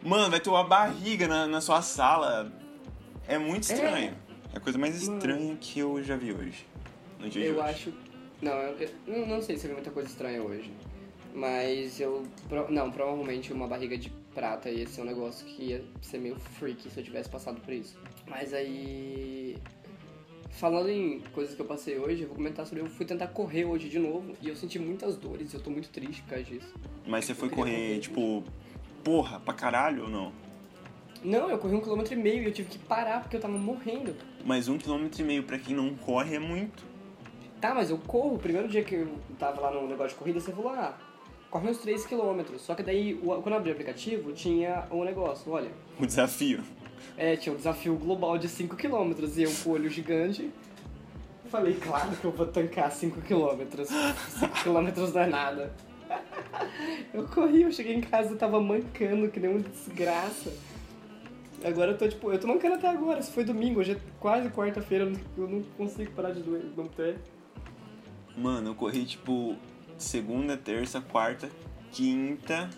Mano, 0.03 0.29
vai 0.29 0.39
ter 0.39 0.49
uma 0.49 0.63
barriga 0.63 1.27
na, 1.27 1.47
na 1.47 1.61
sua 1.61 1.81
sala. 1.81 2.51
É 3.27 3.37
muito 3.37 3.63
estranho. 3.63 4.15
É 4.53 4.57
a 4.57 4.59
coisa 4.59 4.77
mais 4.77 5.01
Mano. 5.07 5.17
estranha 5.17 5.57
que 5.59 5.79
eu 5.79 6.03
já 6.03 6.15
vi 6.15 6.31
hoje. 6.33 6.67
No 7.19 7.27
dia 7.29 7.41
de 7.43 7.47
Eu 7.49 7.55
hoje. 7.55 7.69
acho. 7.69 7.93
Não, 8.41 8.51
eu, 8.51 8.89
eu 9.07 9.25
não- 9.25 9.41
sei 9.41 9.57
se 9.57 9.65
eu 9.65 9.69
vi 9.69 9.73
muita 9.75 9.89
coisa 9.89 10.07
estranha 10.09 10.41
hoje. 10.43 10.71
Mas 11.33 11.99
eu. 11.99 12.23
Não, 12.69 12.91
provavelmente 12.91 13.51
uma 13.51 13.67
barriga 13.67 13.97
de 13.97 14.09
prata 14.33 14.69
ia 14.69 14.85
ser 14.87 15.01
um 15.01 15.05
negócio 15.05 15.45
que 15.47 15.63
ia 15.63 15.83
ser 16.01 16.19
meio 16.19 16.35
freaky 16.39 16.89
se 16.89 16.99
eu 16.99 17.03
tivesse 17.03 17.29
passado 17.29 17.59
por 17.61 17.73
isso. 17.73 17.97
Mas 18.27 18.53
aí. 18.53 19.57
Falando 20.55 20.89
em 20.89 21.19
coisas 21.33 21.53
que 21.53 21.61
eu 21.61 21.65
passei 21.65 21.99
hoje, 21.99 22.21
eu 22.21 22.27
vou 22.27 22.37
comentar 22.37 22.65
sobre. 22.65 22.81
Eu 22.81 22.89
fui 22.89 23.05
tentar 23.05 23.27
correr 23.27 23.65
hoje 23.65 23.89
de 23.89 23.99
novo 23.99 24.33
e 24.41 24.47
eu 24.47 24.55
senti 24.55 24.79
muitas 24.79 25.17
dores 25.17 25.51
e 25.51 25.57
eu 25.57 25.61
tô 25.61 25.69
muito 25.69 25.89
triste 25.89 26.21
por 26.21 26.29
causa 26.29 26.45
disso. 26.45 26.73
Mas 27.05 27.25
você 27.25 27.33
foi 27.35 27.49
correr, 27.49 27.99
tipo, 27.99 28.41
porra, 29.03 29.39
pra 29.41 29.53
caralho 29.53 30.03
ou 30.03 30.09
não? 30.09 30.31
Não, 31.21 31.49
eu 31.49 31.57
corri 31.57 31.75
um 31.75 31.81
quilômetro 31.81 32.13
e 32.13 32.17
meio 32.17 32.43
e 32.43 32.45
eu 32.45 32.53
tive 32.53 32.69
que 32.69 32.77
parar 32.77 33.21
porque 33.21 33.35
eu 33.35 33.41
tava 33.41 33.57
morrendo. 33.57 34.15
Mas 34.45 34.69
um 34.69 34.77
quilômetro 34.77 35.21
e 35.21 35.25
meio 35.25 35.43
pra 35.43 35.59
quem 35.59 35.75
não 35.75 35.93
corre 35.93 36.35
é 36.35 36.39
muito. 36.39 36.85
Tá, 37.59 37.73
mas 37.73 37.89
eu 37.89 37.97
corro. 37.97 38.35
O 38.35 38.39
primeiro 38.39 38.69
dia 38.69 38.83
que 38.83 38.95
eu 38.95 39.17
tava 39.37 39.59
lá 39.59 39.71
no 39.71 39.85
negócio 39.87 40.11
de 40.11 40.15
corrida, 40.15 40.39
você 40.39 40.53
falou, 40.53 40.71
ah, 40.71 40.97
corre 41.49 41.69
uns 41.69 41.79
3 41.79 42.05
km. 42.05 42.57
Só 42.57 42.75
que 42.75 42.83
daí, 42.83 43.15
quando 43.15 43.47
eu 43.47 43.55
abri 43.55 43.71
o 43.71 43.73
aplicativo, 43.73 44.31
tinha 44.31 44.87
um 44.89 45.03
negócio, 45.03 45.51
olha. 45.51 45.71
O 45.99 46.05
desafio. 46.05 46.63
É, 47.17 47.35
tinha 47.35 47.53
um 47.53 47.57
desafio 47.57 47.95
global 47.95 48.37
de 48.37 48.47
5 48.49 48.75
km 48.75 49.13
e 49.37 49.43
eu 49.43 49.51
com 49.63 49.69
o 49.69 49.73
olho 49.73 49.89
gigante. 49.89 50.51
Falei, 51.49 51.75
claro 51.75 52.11
que 52.15 52.25
eu 52.25 52.31
vou 52.31 52.45
tancar 52.47 52.91
5 52.91 53.21
km. 53.21 53.83
5 53.85 54.63
km 54.63 55.13
não 55.13 55.21
é 55.21 55.27
nada. 55.27 55.73
Eu 57.13 57.25
corri, 57.27 57.61
eu 57.63 57.71
cheguei 57.71 57.95
em 57.95 58.01
casa 58.01 58.33
e 58.33 58.37
tava 58.37 58.59
mancando, 58.61 59.29
que 59.29 59.39
nem 59.39 59.49
um 59.55 59.61
desgraça. 59.61 60.51
Agora 61.63 61.91
eu 61.91 61.97
tô, 61.97 62.07
tipo, 62.07 62.31
eu 62.31 62.39
tô 62.39 62.47
mancando 62.47 62.75
até 62.75 62.87
agora. 62.89 63.21
Se 63.21 63.31
foi 63.31 63.43
domingo, 63.43 63.79
hoje 63.79 63.93
é 63.93 63.97
quase 64.19 64.49
quarta-feira, 64.49 65.05
eu 65.05 65.11
não- 65.11 65.19
eu 65.37 65.47
não 65.49 65.63
consigo 65.77 66.11
parar 66.11 66.31
de 66.31 66.41
doer 66.41 66.63
no 66.75 66.89
pé. 66.89 67.15
Mano, 68.37 68.69
eu 68.71 68.75
corri, 68.75 69.05
tipo, 69.05 69.55
segunda, 69.97 70.57
terça, 70.57 70.99
quarta, 71.01 71.49
quinta. 71.91 72.69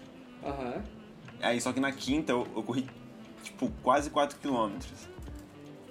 Aham. 0.46 0.84
Aí 1.41 1.60
só 1.60 1.74
que 1.74 1.79
na 1.79 1.91
quinta 1.91 2.31
eu, 2.31 2.48
eu 2.55 2.63
corri, 2.63 2.88
tipo, 3.48 3.72
quase 3.84 4.10
4 4.10 4.38
quilômetros. 4.39 5.08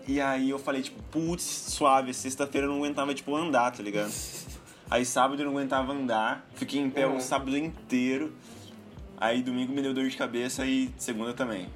E 0.08 0.20
aí 0.20 0.50
eu 0.50 0.58
falei, 0.58 0.82
tipo, 0.82 1.02
putz, 1.04 1.42
suave, 1.42 2.14
sexta-feira 2.14 2.66
eu 2.66 2.70
não 2.70 2.78
aguentava, 2.78 3.12
tipo, 3.12 3.34
andar, 3.34 3.70
tá 3.72 3.82
ligado? 3.82 4.12
Aí 4.88 5.04
sábado 5.04 5.42
eu 5.42 5.46
não 5.46 5.52
aguentava 5.58 5.92
andar, 5.92 6.48
fiquei 6.54 6.78
em 6.80 6.88
pé 6.88 7.08
Uhum. 7.08 7.16
o 7.16 7.20
sábado 7.20 7.56
inteiro. 7.56 8.32
Aí 9.18 9.42
domingo 9.42 9.72
me 9.72 9.82
deu 9.82 9.92
dor 9.92 10.08
de 10.08 10.16
cabeça 10.16 10.64
e 10.64 10.90
segunda 10.96 11.34
também. 11.34 11.68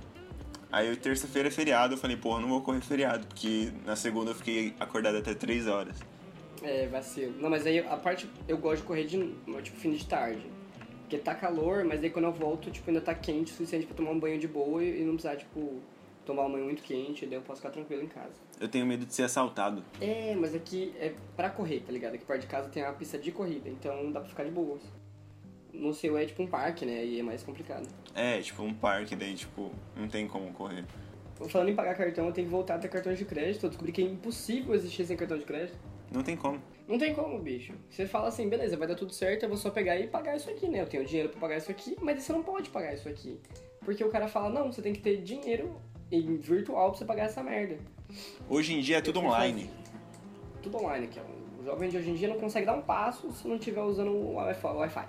Aí 0.70 0.94
terça-feira 0.94 1.48
é 1.48 1.50
feriado, 1.50 1.94
eu 1.94 1.98
falei, 1.98 2.16
porra, 2.16 2.40
não 2.40 2.48
vou 2.48 2.60
correr 2.60 2.80
feriado, 2.80 3.26
porque 3.26 3.72
na 3.84 3.96
segunda 3.96 4.30
eu 4.30 4.34
fiquei 4.36 4.74
acordado 4.78 5.16
até 5.16 5.34
3 5.34 5.66
horas. 5.66 5.96
É, 6.62 6.86
vacilo. 6.86 7.34
Não, 7.40 7.50
mas 7.50 7.66
aí 7.66 7.80
a 7.80 7.96
parte 7.96 8.30
eu 8.46 8.56
gosto 8.58 8.82
de 8.82 8.86
correr 8.86 9.04
de 9.06 9.18
tipo 9.64 9.76
fim 9.78 9.90
de 9.90 10.06
tarde. 10.06 10.42
Porque 11.10 11.24
tá 11.24 11.34
calor, 11.34 11.84
mas 11.84 12.04
aí 12.04 12.08
quando 12.08 12.26
eu 12.26 12.32
volto, 12.32 12.70
tipo, 12.70 12.88
ainda 12.88 13.00
tá 13.00 13.12
quente 13.12 13.50
o 13.50 13.56
suficiente 13.56 13.84
pra 13.84 13.96
tomar 13.96 14.12
um 14.12 14.20
banho 14.20 14.38
de 14.38 14.46
boa 14.46 14.84
e 14.84 15.02
não 15.02 15.14
precisar, 15.14 15.34
tipo, 15.34 15.80
tomar 16.24 16.46
um 16.46 16.52
banho 16.52 16.66
muito 16.66 16.84
quente, 16.84 17.26
daí 17.26 17.34
eu 17.34 17.42
posso 17.42 17.60
ficar 17.60 17.72
tranquilo 17.72 18.04
em 18.04 18.06
casa. 18.06 18.34
Eu 18.60 18.68
tenho 18.68 18.86
medo 18.86 19.04
de 19.04 19.12
ser 19.12 19.24
assaltado. 19.24 19.82
É, 20.00 20.36
mas 20.36 20.54
aqui 20.54 20.94
é 21.00 21.12
pra 21.36 21.50
correr, 21.50 21.80
tá 21.80 21.90
ligado? 21.90 22.14
Aqui 22.14 22.24
perto 22.24 22.42
de 22.42 22.46
casa 22.46 22.68
tem 22.68 22.84
uma 22.84 22.92
pista 22.92 23.18
de 23.18 23.32
corrida, 23.32 23.68
então 23.68 24.12
dá 24.12 24.20
pra 24.20 24.28
ficar 24.28 24.44
de 24.44 24.52
boas. 24.52 24.82
No 25.74 25.92
seu 25.92 26.16
é 26.16 26.24
tipo 26.24 26.44
um 26.44 26.46
parque, 26.46 26.86
né? 26.86 27.04
E 27.04 27.18
é 27.18 27.22
mais 27.24 27.42
complicado. 27.42 27.88
É, 28.14 28.40
tipo 28.40 28.62
um 28.62 28.72
parque, 28.72 29.16
daí, 29.16 29.34
tipo, 29.34 29.72
não 29.96 30.06
tem 30.06 30.28
como 30.28 30.52
correr. 30.52 30.84
Falando 31.48 31.70
em 31.70 31.74
pagar 31.74 31.96
cartão, 31.96 32.26
eu 32.26 32.32
tenho 32.32 32.46
que 32.46 32.52
voltar 32.52 32.76
a 32.76 32.78
ter 32.78 32.88
cartões 32.88 33.18
de 33.18 33.24
crédito. 33.24 33.66
Eu 33.66 33.70
descobri 33.70 33.90
que 33.90 34.00
é 34.00 34.04
impossível 34.04 34.76
existir 34.76 35.04
sem 35.06 35.16
cartão 35.16 35.36
de 35.36 35.44
crédito. 35.44 35.76
Não 36.12 36.22
tem 36.22 36.36
como. 36.36 36.60
Não 36.88 36.98
tem 36.98 37.14
como, 37.14 37.38
bicho. 37.38 37.72
Você 37.88 38.04
fala 38.04 38.28
assim, 38.28 38.48
beleza, 38.48 38.76
vai 38.76 38.88
dar 38.88 38.96
tudo 38.96 39.12
certo, 39.12 39.44
eu 39.44 39.48
vou 39.48 39.56
só 39.56 39.70
pegar 39.70 39.96
e 39.98 40.08
pagar 40.08 40.36
isso 40.36 40.50
aqui, 40.50 40.66
né? 40.66 40.82
Eu 40.82 40.86
tenho 40.86 41.04
dinheiro 41.04 41.28
pra 41.28 41.40
pagar 41.40 41.58
isso 41.58 41.70
aqui, 41.70 41.96
mas 42.00 42.22
você 42.22 42.32
não 42.32 42.42
pode 42.42 42.68
pagar 42.70 42.92
isso 42.94 43.08
aqui. 43.08 43.38
Porque 43.80 44.02
o 44.02 44.10
cara 44.10 44.26
fala, 44.26 44.50
não, 44.50 44.72
você 44.72 44.82
tem 44.82 44.92
que 44.92 45.00
ter 45.00 45.18
dinheiro 45.18 45.80
em 46.10 46.36
virtual 46.36 46.90
pra 46.90 46.98
você 46.98 47.04
pagar 47.04 47.24
essa 47.24 47.42
merda. 47.42 47.78
Hoje 48.48 48.74
em 48.74 48.80
dia 48.80 48.98
é 48.98 49.00
tudo 49.00 49.20
online. 49.20 49.70
Tudo 50.62 50.78
online 50.78 51.06
aqui, 51.06 51.20
ó. 51.20 51.60
O 51.60 51.64
jovem 51.64 51.88
de 51.90 51.96
hoje 51.96 52.10
em 52.10 52.14
dia 52.14 52.28
não 52.28 52.38
consegue 52.38 52.66
dar 52.66 52.74
um 52.74 52.82
passo 52.82 53.30
se 53.32 53.46
não 53.46 53.56
estiver 53.56 53.82
usando 53.82 54.10
o 54.10 54.34
Wi-Fi. 54.34 55.06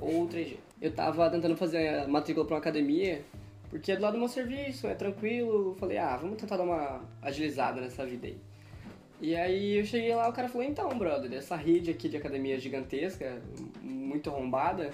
Ou 0.00 0.22
o 0.22 0.28
3G. 0.28 0.56
Eu 0.80 0.92
tava 0.92 1.28
tentando 1.28 1.56
fazer 1.56 1.88
a 1.88 2.08
matrícula 2.08 2.46
pra 2.46 2.54
uma 2.54 2.60
academia, 2.60 3.22
porque 3.68 3.92
é 3.92 3.96
do 3.96 4.02
lado 4.02 4.14
do 4.14 4.18
meu 4.18 4.28
serviço, 4.28 4.86
é 4.86 4.94
tranquilo. 4.94 5.70
Eu 5.70 5.74
Falei, 5.74 5.98
ah, 5.98 6.16
vamos 6.16 6.40
tentar 6.40 6.56
dar 6.56 6.64
uma 6.64 7.02
agilizada 7.20 7.80
nessa 7.80 8.06
vida 8.06 8.28
aí. 8.28 8.36
E 9.22 9.36
aí 9.36 9.78
eu 9.78 9.84
cheguei 9.84 10.12
lá, 10.12 10.28
o 10.28 10.32
cara 10.32 10.48
falou, 10.48 10.66
então, 10.66 10.88
brother, 10.98 11.32
essa 11.32 11.54
rede 11.54 11.92
aqui 11.92 12.08
de 12.08 12.16
academia 12.16 12.58
gigantesca, 12.58 13.40
muito 13.80 14.28
arrombada, 14.28 14.90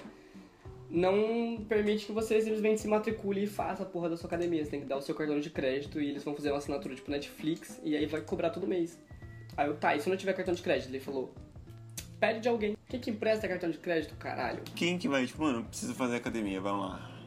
não 0.87 1.65
permite 1.67 2.05
que 2.05 2.11
você 2.11 2.39
simplesmente 2.39 2.79
se 2.79 2.87
matricule 2.87 3.43
e 3.43 3.47
faça 3.47 3.81
a 3.81 3.85
porra 3.87 4.07
da 4.07 4.15
sua 4.15 4.27
academia. 4.27 4.63
Você 4.63 4.69
tem 4.69 4.81
que 4.81 4.85
dar 4.85 4.97
o 4.97 5.01
seu 5.01 5.15
cartão 5.15 5.39
de 5.39 5.49
crédito 5.49 5.99
e 5.99 6.07
eles 6.07 6.23
vão 6.23 6.35
fazer 6.35 6.51
uma 6.51 6.59
assinatura 6.59 6.93
tipo 6.93 7.09
Netflix 7.09 7.81
e 7.83 7.97
aí 7.97 8.05
vai 8.05 8.21
cobrar 8.21 8.51
todo 8.51 8.67
mês. 8.67 8.99
Aí 9.57 9.67
eu, 9.67 9.75
tá, 9.75 9.95
e 9.95 9.99
se 9.99 10.07
eu 10.07 10.11
não 10.11 10.17
tiver 10.17 10.33
cartão 10.33 10.53
de 10.53 10.61
crédito? 10.61 10.89
Ele 10.89 10.99
falou, 10.99 11.33
pede 12.19 12.39
de 12.39 12.49
alguém. 12.49 12.77
Quem 12.87 12.99
que 12.99 13.09
empresta 13.09 13.47
cartão 13.47 13.71
de 13.71 13.79
crédito, 13.79 14.15
caralho? 14.15 14.61
Quem 14.75 14.99
que 14.99 15.07
vai, 15.07 15.25
tipo, 15.25 15.41
mano, 15.41 15.65
preciso 15.65 15.95
fazer 15.95 16.17
academia, 16.17 16.61
vamos 16.61 16.87
lá. 16.87 17.18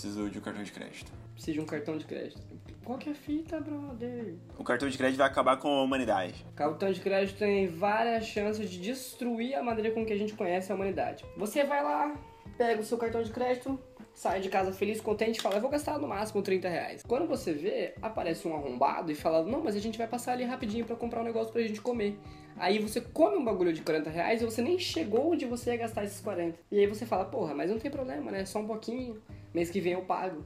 Preciso 0.00 0.30
de 0.30 0.38
um 0.38 0.40
cartão 0.40 0.62
de 0.62 0.72
crédito. 0.72 1.12
Precisa 1.34 1.52
de 1.52 1.60
um 1.60 1.66
cartão 1.66 1.98
de 1.98 2.06
crédito. 2.06 2.40
Qual 2.82 2.96
que 2.96 3.10
é 3.10 3.12
a 3.12 3.14
fita, 3.14 3.60
brother? 3.60 4.34
O 4.56 4.64
cartão 4.64 4.88
de 4.88 4.96
crédito 4.96 5.18
vai 5.18 5.26
acabar 5.26 5.58
com 5.58 5.68
a 5.68 5.82
humanidade. 5.82 6.42
Cartão 6.56 6.90
de 6.90 7.02
crédito 7.02 7.36
tem 7.36 7.66
várias 7.66 8.24
chances 8.24 8.70
de 8.70 8.80
destruir 8.80 9.54
a 9.56 9.62
maneira 9.62 9.90
com 9.90 10.06
que 10.06 10.14
a 10.14 10.16
gente 10.16 10.32
conhece 10.32 10.72
a 10.72 10.74
humanidade. 10.74 11.26
Você 11.36 11.64
vai 11.64 11.84
lá, 11.84 12.18
pega 12.56 12.80
o 12.80 12.84
seu 12.84 12.96
cartão 12.96 13.22
de 13.22 13.30
crédito, 13.30 13.78
sai 14.14 14.40
de 14.40 14.48
casa 14.48 14.72
feliz, 14.72 15.02
contente 15.02 15.38
e 15.38 15.42
fala, 15.42 15.56
eu 15.56 15.60
vou 15.60 15.68
gastar 15.68 15.98
no 15.98 16.08
máximo 16.08 16.40
30 16.40 16.66
reais. 16.66 17.02
Quando 17.06 17.28
você 17.28 17.52
vê, 17.52 17.92
aparece 18.00 18.48
um 18.48 18.56
arrombado 18.56 19.12
e 19.12 19.14
fala, 19.14 19.42
não, 19.44 19.62
mas 19.62 19.76
a 19.76 19.80
gente 19.80 19.98
vai 19.98 20.06
passar 20.06 20.32
ali 20.32 20.44
rapidinho 20.44 20.86
pra 20.86 20.96
comprar 20.96 21.20
um 21.20 21.24
negócio 21.24 21.52
pra 21.52 21.60
gente 21.60 21.82
comer. 21.82 22.18
Aí 22.56 22.78
você 22.78 23.02
come 23.02 23.36
um 23.36 23.44
bagulho 23.44 23.70
de 23.70 23.82
40 23.82 24.08
reais 24.08 24.40
e 24.40 24.46
você 24.46 24.62
nem 24.62 24.78
chegou 24.78 25.32
onde 25.32 25.44
você 25.44 25.72
ia 25.72 25.76
gastar 25.76 26.04
esses 26.04 26.20
40. 26.20 26.58
E 26.72 26.78
aí 26.78 26.86
você 26.86 27.04
fala, 27.04 27.26
porra, 27.26 27.54
mas 27.54 27.70
não 27.70 27.78
tem 27.78 27.90
problema, 27.90 28.30
né? 28.30 28.46
Só 28.46 28.60
um 28.60 28.66
pouquinho. 28.66 29.20
Mês 29.52 29.70
que 29.70 29.80
vem 29.80 29.92
eu 29.94 30.02
pago. 30.02 30.44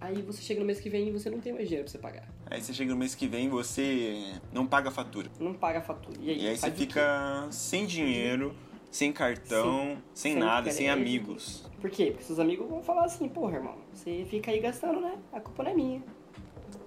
Aí 0.00 0.20
você 0.20 0.42
chega 0.42 0.60
no 0.60 0.66
mês 0.66 0.80
que 0.80 0.90
vem 0.90 1.08
e 1.08 1.12
você 1.12 1.30
não 1.30 1.40
tem 1.40 1.52
mais 1.52 1.68
dinheiro 1.68 1.84
pra 1.84 1.92
você 1.92 1.98
pagar. 1.98 2.28
Aí 2.50 2.60
você 2.60 2.74
chega 2.74 2.90
no 2.90 2.98
mês 2.98 3.14
que 3.14 3.26
vem 3.28 3.48
você 3.48 4.34
não 4.52 4.66
paga 4.66 4.88
a 4.88 4.92
fatura. 4.92 5.30
Não 5.38 5.54
paga 5.54 5.78
a 5.78 5.82
fatura. 5.82 6.18
E 6.20 6.30
aí, 6.30 6.42
E 6.42 6.48
aí 6.48 6.56
você 6.56 6.70
fica 6.72 7.46
sem 7.50 7.86
dinheiro, 7.86 8.54
sem 8.90 9.12
cartão, 9.12 9.96
sem, 10.12 10.32
Sem 10.32 10.34
nada, 10.34 10.70
sem 10.72 10.90
amigos. 10.90 11.64
Por 11.80 11.88
quê? 11.88 12.06
Porque 12.10 12.24
seus 12.24 12.38
amigos 12.38 12.68
vão 12.68 12.82
falar 12.82 13.04
assim, 13.04 13.28
porra, 13.28 13.56
irmão, 13.56 13.76
você 13.92 14.26
fica 14.28 14.50
aí 14.50 14.60
gastando, 14.60 15.00
né? 15.00 15.16
A 15.32 15.40
culpa 15.40 15.62
não 15.62 15.70
é 15.70 15.74
minha. 15.74 16.02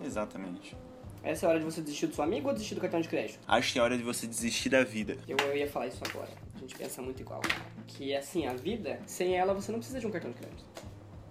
Exatamente. 0.03 0.75
Essa 1.23 1.45
é 1.45 1.47
a 1.47 1.49
hora 1.51 1.59
de 1.59 1.65
você 1.65 1.81
desistir 1.81 2.07
do 2.07 2.15
seu 2.15 2.23
amigo 2.23 2.47
ou 2.47 2.53
desistir 2.53 2.75
do 2.75 2.81
cartão 2.81 3.01
de 3.01 3.07
crédito? 3.07 3.39
Acho 3.47 3.73
que 3.73 3.79
é 3.79 3.81
hora 3.81 3.97
de 3.97 4.03
você 4.03 4.27
desistir 4.27 4.69
da 4.69 4.83
vida. 4.83 5.17
Eu, 5.27 5.37
eu 5.37 5.57
ia 5.57 5.67
falar 5.67 5.87
isso 5.87 6.03
agora. 6.07 6.29
A 6.53 6.59
gente 6.59 6.75
pensa 6.75 7.01
muito 7.01 7.21
igual. 7.21 7.41
Que 7.87 8.15
assim, 8.15 8.45
a 8.45 8.53
vida, 8.53 8.99
sem 9.07 9.35
ela 9.35 9.53
você 9.53 9.71
não 9.71 9.79
precisa 9.79 9.99
de 9.99 10.05
um 10.05 10.11
cartão 10.11 10.31
de 10.31 10.37
crédito. 10.37 10.63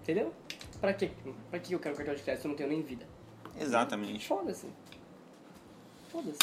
Entendeu? 0.05 0.31
Pra 0.79 0.93
quê? 0.93 1.09
Pra 1.49 1.57
que 1.57 1.73
eu 1.73 1.79
quero 1.79 1.95
cartão 1.95 2.13
de 2.13 2.21
crédito 2.21 2.41
se 2.41 2.47
eu 2.47 2.49
não 2.49 2.55
tenho 2.55 2.69
nem 2.69 2.83
vida? 2.83 3.07
Exatamente. 3.59 4.27
Foda-se. 4.27 4.67
Foda-se. 6.11 6.37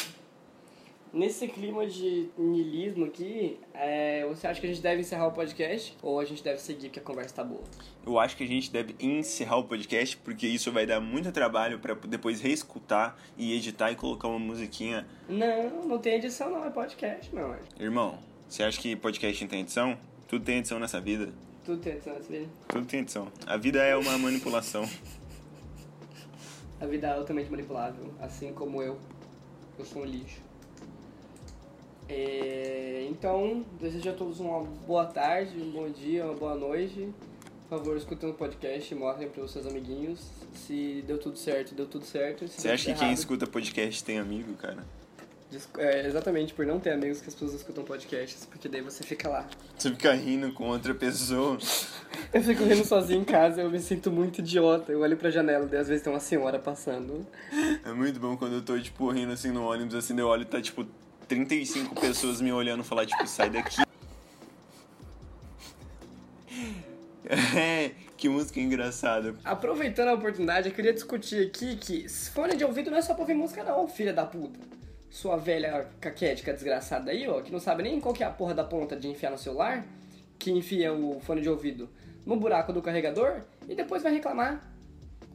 Nesse 1.12 1.46
clima 1.46 1.86
de 1.86 2.28
niilismo 2.36 3.04
aqui, 3.04 3.60
é, 3.72 4.26
você 4.26 4.48
acha 4.48 4.60
que 4.60 4.66
a 4.66 4.68
gente 4.68 4.82
deve 4.82 5.02
encerrar 5.02 5.28
o 5.28 5.30
podcast? 5.30 5.96
Ou 6.02 6.18
a 6.18 6.24
gente 6.24 6.42
deve 6.42 6.58
seguir 6.60 6.88
que 6.88 6.98
a 6.98 7.02
conversa 7.02 7.36
tá 7.36 7.44
boa? 7.44 7.62
Eu 8.04 8.18
acho 8.18 8.36
que 8.36 8.42
a 8.42 8.46
gente 8.48 8.68
deve 8.72 8.96
encerrar 8.98 9.58
o 9.58 9.64
podcast 9.64 10.16
porque 10.16 10.48
isso 10.48 10.72
vai 10.72 10.84
dar 10.84 11.00
muito 11.00 11.30
trabalho 11.30 11.78
pra 11.78 11.94
depois 11.94 12.40
reescutar 12.40 13.16
e 13.38 13.54
editar 13.54 13.92
e 13.92 13.94
colocar 13.94 14.26
uma 14.26 14.40
musiquinha. 14.40 15.06
Não, 15.28 15.86
não 15.86 15.98
tem 15.98 16.14
edição 16.14 16.50
não, 16.50 16.64
é 16.64 16.70
podcast, 16.70 17.32
meu 17.32 17.52
anjo. 17.52 17.62
Irmão, 17.78 18.18
você 18.48 18.64
acha 18.64 18.80
que 18.80 18.96
podcast 18.96 19.44
não 19.44 19.50
tem 19.50 19.60
edição? 19.60 19.96
Tudo 20.26 20.44
tem 20.44 20.58
edição 20.58 20.80
nessa 20.80 21.00
vida. 21.00 21.32
Tudo 21.64 21.80
tem 21.80 21.92
edição 21.92 22.14
nessa 22.14 22.28
vida. 22.28 22.48
Tudo 22.68 22.86
tem 22.86 23.00
edição. 23.00 23.28
A 23.46 23.56
vida 23.56 23.82
é 23.82 23.96
uma 23.96 24.18
manipulação. 24.18 24.88
A 26.80 26.86
vida 26.86 27.06
é 27.06 27.12
altamente 27.12 27.50
manipulável, 27.50 28.12
assim 28.20 28.52
como 28.52 28.82
eu. 28.82 28.98
Eu 29.78 29.84
sou 29.84 30.02
um 30.02 30.04
lixo. 30.04 30.40
É, 32.08 33.06
então, 33.08 33.64
desejo 33.80 34.10
a 34.10 34.12
todos 34.12 34.40
uma 34.40 34.60
boa 34.60 35.06
tarde, 35.06 35.56
um 35.56 35.70
bom 35.70 35.88
dia, 35.88 36.24
uma 36.24 36.34
boa 36.34 36.56
noite. 36.56 37.08
Por 37.68 37.78
favor, 37.78 37.96
escutem 37.96 38.28
o 38.28 38.34
podcast 38.34 38.94
mostrem 38.96 39.30
para 39.30 39.44
os 39.44 39.52
seus 39.52 39.66
amiguinhos. 39.66 40.28
Se 40.52 41.02
deu 41.06 41.18
tudo 41.18 41.38
certo, 41.38 41.74
deu 41.74 41.86
tudo 41.86 42.04
certo. 42.04 42.46
Se 42.48 42.60
Você 42.60 42.68
acha 42.68 42.84
que 42.84 42.90
tudo 42.90 42.98
quem 42.98 43.08
errado, 43.08 43.18
escuta 43.18 43.46
podcast 43.46 44.04
tem 44.04 44.18
amigo, 44.18 44.52
cara? 44.54 44.84
É, 45.78 46.06
exatamente, 46.06 46.54
por 46.54 46.66
não 46.66 46.78
ter 46.80 46.92
amigos 46.92 47.20
que 47.20 47.28
as 47.28 47.34
pessoas 47.34 47.54
escutam 47.54 47.84
podcasts, 47.84 48.46
porque 48.46 48.68
daí 48.68 48.80
você 48.80 49.02
fica 49.02 49.28
lá. 49.28 49.46
Você 49.76 49.90
fica 49.90 50.12
rindo 50.12 50.52
com 50.52 50.68
outra 50.68 50.94
pessoa. 50.94 51.58
Eu 52.32 52.42
fico 52.42 52.64
rindo 52.64 52.84
sozinho 52.84 53.20
em 53.20 53.24
casa, 53.24 53.62
eu 53.62 53.70
me 53.70 53.78
sinto 53.80 54.10
muito 54.10 54.40
idiota. 54.40 54.92
Eu 54.92 55.00
olho 55.00 55.16
pra 55.16 55.30
janela, 55.30 55.66
daí 55.66 55.80
às 55.80 55.88
vezes 55.88 56.02
tem 56.02 56.12
uma 56.12 56.20
senhora 56.20 56.58
passando. 56.58 57.26
É 57.84 57.92
muito 57.92 58.18
bom 58.18 58.36
quando 58.36 58.54
eu 58.54 58.62
tô, 58.62 58.78
tipo, 58.78 59.10
rindo 59.10 59.32
assim 59.32 59.50
no 59.50 59.66
ônibus, 59.66 59.94
assim, 59.94 60.18
eu 60.18 60.26
olho 60.26 60.42
e 60.42 60.46
tá, 60.46 60.60
tipo, 60.60 60.86
35 61.28 61.94
pessoas 62.00 62.40
me 62.40 62.52
olhando 62.52 62.84
falar, 62.84 63.06
tipo, 63.06 63.26
sai 63.26 63.50
daqui. 63.50 63.82
É, 67.56 67.92
que 68.16 68.28
música 68.28 68.60
engraçada. 68.60 69.34
Aproveitando 69.44 70.08
a 70.08 70.14
oportunidade, 70.14 70.68
eu 70.68 70.74
queria 70.74 70.92
discutir 70.92 71.46
aqui 71.46 71.76
que 71.76 72.08
fone 72.08 72.54
de 72.56 72.64
ouvido 72.64 72.90
não 72.90 72.98
é 72.98 73.02
só 73.02 73.14
pra 73.14 73.22
ouvir 73.22 73.34
música 73.34 73.64
não, 73.64 73.88
filha 73.88 74.12
da 74.12 74.26
puta. 74.26 74.58
Sua 75.12 75.36
velha 75.36 75.86
caquética 76.00 76.54
desgraçada 76.54 77.10
aí, 77.10 77.28
ó, 77.28 77.42
que 77.42 77.52
não 77.52 77.60
sabe 77.60 77.82
nem 77.82 78.00
qual 78.00 78.14
que 78.14 78.24
é 78.24 78.26
a 78.26 78.30
porra 78.30 78.54
da 78.54 78.64
ponta 78.64 78.96
de 78.96 79.08
enfiar 79.08 79.30
no 79.30 79.36
celular, 79.36 79.84
que 80.38 80.50
enfia 80.50 80.90
o 80.90 81.20
fone 81.20 81.42
de 81.42 81.50
ouvido 81.50 81.86
no 82.24 82.34
buraco 82.34 82.72
do 82.72 82.80
carregador 82.80 83.42
e 83.68 83.74
depois 83.74 84.02
vai 84.02 84.14
reclamar. 84.14 84.66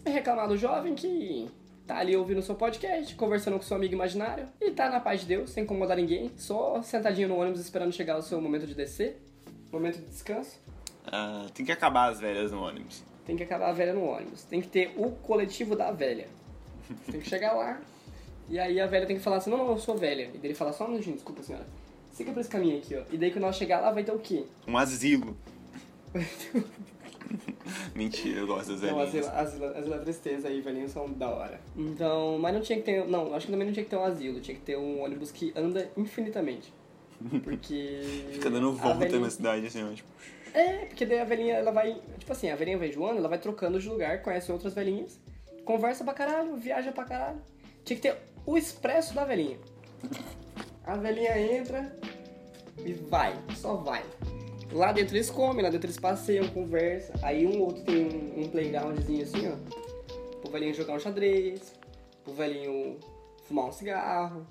Vai 0.03 0.11
reclamar 0.13 0.47
do 0.47 0.57
jovem 0.57 0.95
que 0.95 1.47
tá 1.85 1.97
ali 1.99 2.15
ouvindo 2.15 2.39
o 2.39 2.41
seu 2.41 2.55
podcast, 2.55 3.13
conversando 3.13 3.57
com 3.57 3.61
seu 3.61 3.77
amigo 3.77 3.93
imaginário 3.93 4.47
e 4.59 4.71
tá 4.71 4.89
na 4.89 4.99
paz 4.99 5.21
de 5.21 5.27
Deus, 5.27 5.51
sem 5.51 5.63
incomodar 5.63 5.95
ninguém, 5.95 6.31
só 6.35 6.81
sentadinho 6.81 7.27
no 7.27 7.39
ônibus 7.39 7.61
esperando 7.61 7.93
chegar 7.93 8.17
o 8.17 8.23
seu 8.23 8.41
momento 8.41 8.65
de 8.65 8.73
descer, 8.73 9.21
momento 9.71 9.99
de 9.99 10.07
descanso. 10.07 10.59
Ah, 11.05 11.45
tem 11.53 11.63
que 11.63 11.71
acabar 11.71 12.09
as 12.09 12.19
velhas 12.19 12.51
no 12.51 12.63
ônibus. 12.63 13.03
Tem 13.27 13.37
que 13.37 13.43
acabar 13.43 13.69
a 13.69 13.73
velha 13.73 13.93
no 13.93 14.03
ônibus. 14.03 14.43
Tem 14.43 14.59
que 14.59 14.67
ter 14.67 14.93
o 14.97 15.11
coletivo 15.11 15.75
da 15.75 15.91
velha. 15.91 16.27
Tem 17.11 17.19
que 17.19 17.29
chegar 17.29 17.53
lá. 17.53 17.79
E 18.49 18.57
aí 18.57 18.79
a 18.79 18.85
velha 18.87 19.05
tem 19.05 19.17
que 19.17 19.21
falar 19.21 19.37
assim, 19.37 19.49
não, 19.49 19.57
não, 19.57 19.69
eu 19.71 19.77
sou 19.77 19.95
velha. 19.97 20.23
E 20.33 20.37
daí 20.37 20.45
ele 20.45 20.53
fala, 20.55 20.71
só 20.73 20.85
um 20.85 20.89
minutinho, 20.89 21.15
desculpa 21.15 21.43
senhora. 21.43 21.65
Siga 22.13 22.31
por 22.31 22.39
esse 22.39 22.49
caminho 22.49 22.77
aqui, 22.77 22.95
ó. 22.95 23.03
E 23.11 23.17
daí 23.17 23.31
quando 23.31 23.43
ela 23.43 23.53
chegar 23.53 23.79
lá 23.81 23.91
vai 23.91 24.03
ter 24.03 24.11
o 24.11 24.19
quê? 24.19 24.43
Um 24.67 24.77
asilo. 24.77 25.35
Mentira, 27.93 28.39
eu 28.39 28.47
gosto 28.47 28.71
das 28.73 28.81
Não, 28.81 28.99
as, 28.99 29.11
velhinhas. 29.11 29.33
as, 29.35 29.61
as, 29.61 29.91
as 29.91 30.01
tristeza 30.03 30.47
aí, 30.47 30.61
velhinhos 30.61 30.91
são 30.91 31.11
da 31.11 31.29
hora. 31.29 31.59
Então, 31.75 32.37
mas 32.39 32.53
não 32.53 32.61
tinha 32.61 32.77
que 32.79 32.85
ter. 32.85 33.05
Não, 33.05 33.33
acho 33.33 33.45
que 33.47 33.51
também 33.51 33.67
não 33.67 33.73
tinha 33.73 33.83
que 33.83 33.89
ter 33.89 33.97
um 33.97 34.03
asilo, 34.03 34.39
tinha 34.39 34.55
que 34.55 34.63
ter 34.63 34.77
um 34.77 35.03
ônibus 35.03 35.31
que 35.31 35.51
anda 35.55 35.89
infinitamente. 35.97 36.71
Porque. 37.43 37.99
Fica 38.33 38.49
dando 38.49 38.71
volta 38.73 38.99
velhinha- 38.99 39.19
na 39.21 39.29
cidade, 39.29 39.67
assim, 39.67 39.83
ó, 39.83 39.91
tipo... 39.93 40.07
É, 40.53 40.85
porque 40.85 41.05
daí 41.05 41.19
a 41.19 41.25
velhinha, 41.25 41.55
ela 41.55 41.71
vai. 41.71 41.99
Tipo 42.17 42.31
assim, 42.31 42.49
a 42.49 42.55
velhinha 42.55 42.77
vai 42.77 42.87
enjoando, 42.87 43.17
ela 43.17 43.27
vai 43.27 43.37
trocando 43.39 43.79
de 43.79 43.89
lugar, 43.89 44.21
conhece 44.21 44.51
outras 44.51 44.73
velhinhas, 44.73 45.19
conversa 45.65 46.03
pra 46.03 46.13
caralho, 46.13 46.55
viaja 46.55 46.91
pra 46.91 47.03
caralho. 47.03 47.41
Tinha 47.83 47.97
que 47.97 48.03
ter 48.03 48.15
o 48.47 48.57
expresso 48.57 49.13
da 49.13 49.25
velhinha. 49.25 49.59
A 50.85 50.95
velhinha 50.95 51.37
entra 51.37 51.95
e 52.83 52.93
vai, 52.93 53.37
só 53.57 53.75
vai. 53.75 54.03
Lá 54.71 54.91
dentro 54.93 55.15
eles 55.15 55.29
comem, 55.29 55.63
lá 55.63 55.69
dentro 55.69 55.85
eles 55.85 55.99
passeiam, 55.99 56.47
conversam. 56.47 57.15
Aí 57.21 57.45
um 57.45 57.61
outro 57.61 57.83
tem 57.83 58.05
um, 58.05 58.41
um 58.41 58.49
playgroundzinho 58.49 59.21
assim, 59.23 59.49
ó. 59.49 60.39
Pro 60.41 60.51
velhinho 60.51 60.73
jogar 60.73 60.93
um 60.95 60.99
xadrez, 60.99 61.73
pro 62.23 62.33
velhinho 62.33 62.97
fumar 63.43 63.65
um 63.65 63.71
cigarro, 63.71 64.47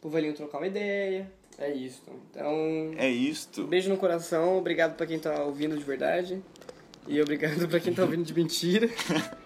pro 0.00 0.08
velhinho 0.08 0.34
trocar 0.34 0.58
uma 0.58 0.66
ideia. 0.68 1.30
É 1.58 1.70
isso. 1.70 2.02
Então, 2.30 2.92
É 2.96 3.08
isto. 3.08 3.64
Beijo 3.66 3.90
no 3.90 3.96
coração, 3.96 4.56
obrigado 4.58 4.96
pra 4.96 5.06
quem 5.06 5.18
tá 5.18 5.42
ouvindo 5.42 5.76
de 5.76 5.84
verdade. 5.84 6.42
E 7.08 7.20
obrigado 7.20 7.68
pra 7.68 7.80
quem 7.80 7.92
tá 7.92 8.02
ouvindo 8.02 8.24
de 8.24 8.32
mentira. 8.32 8.88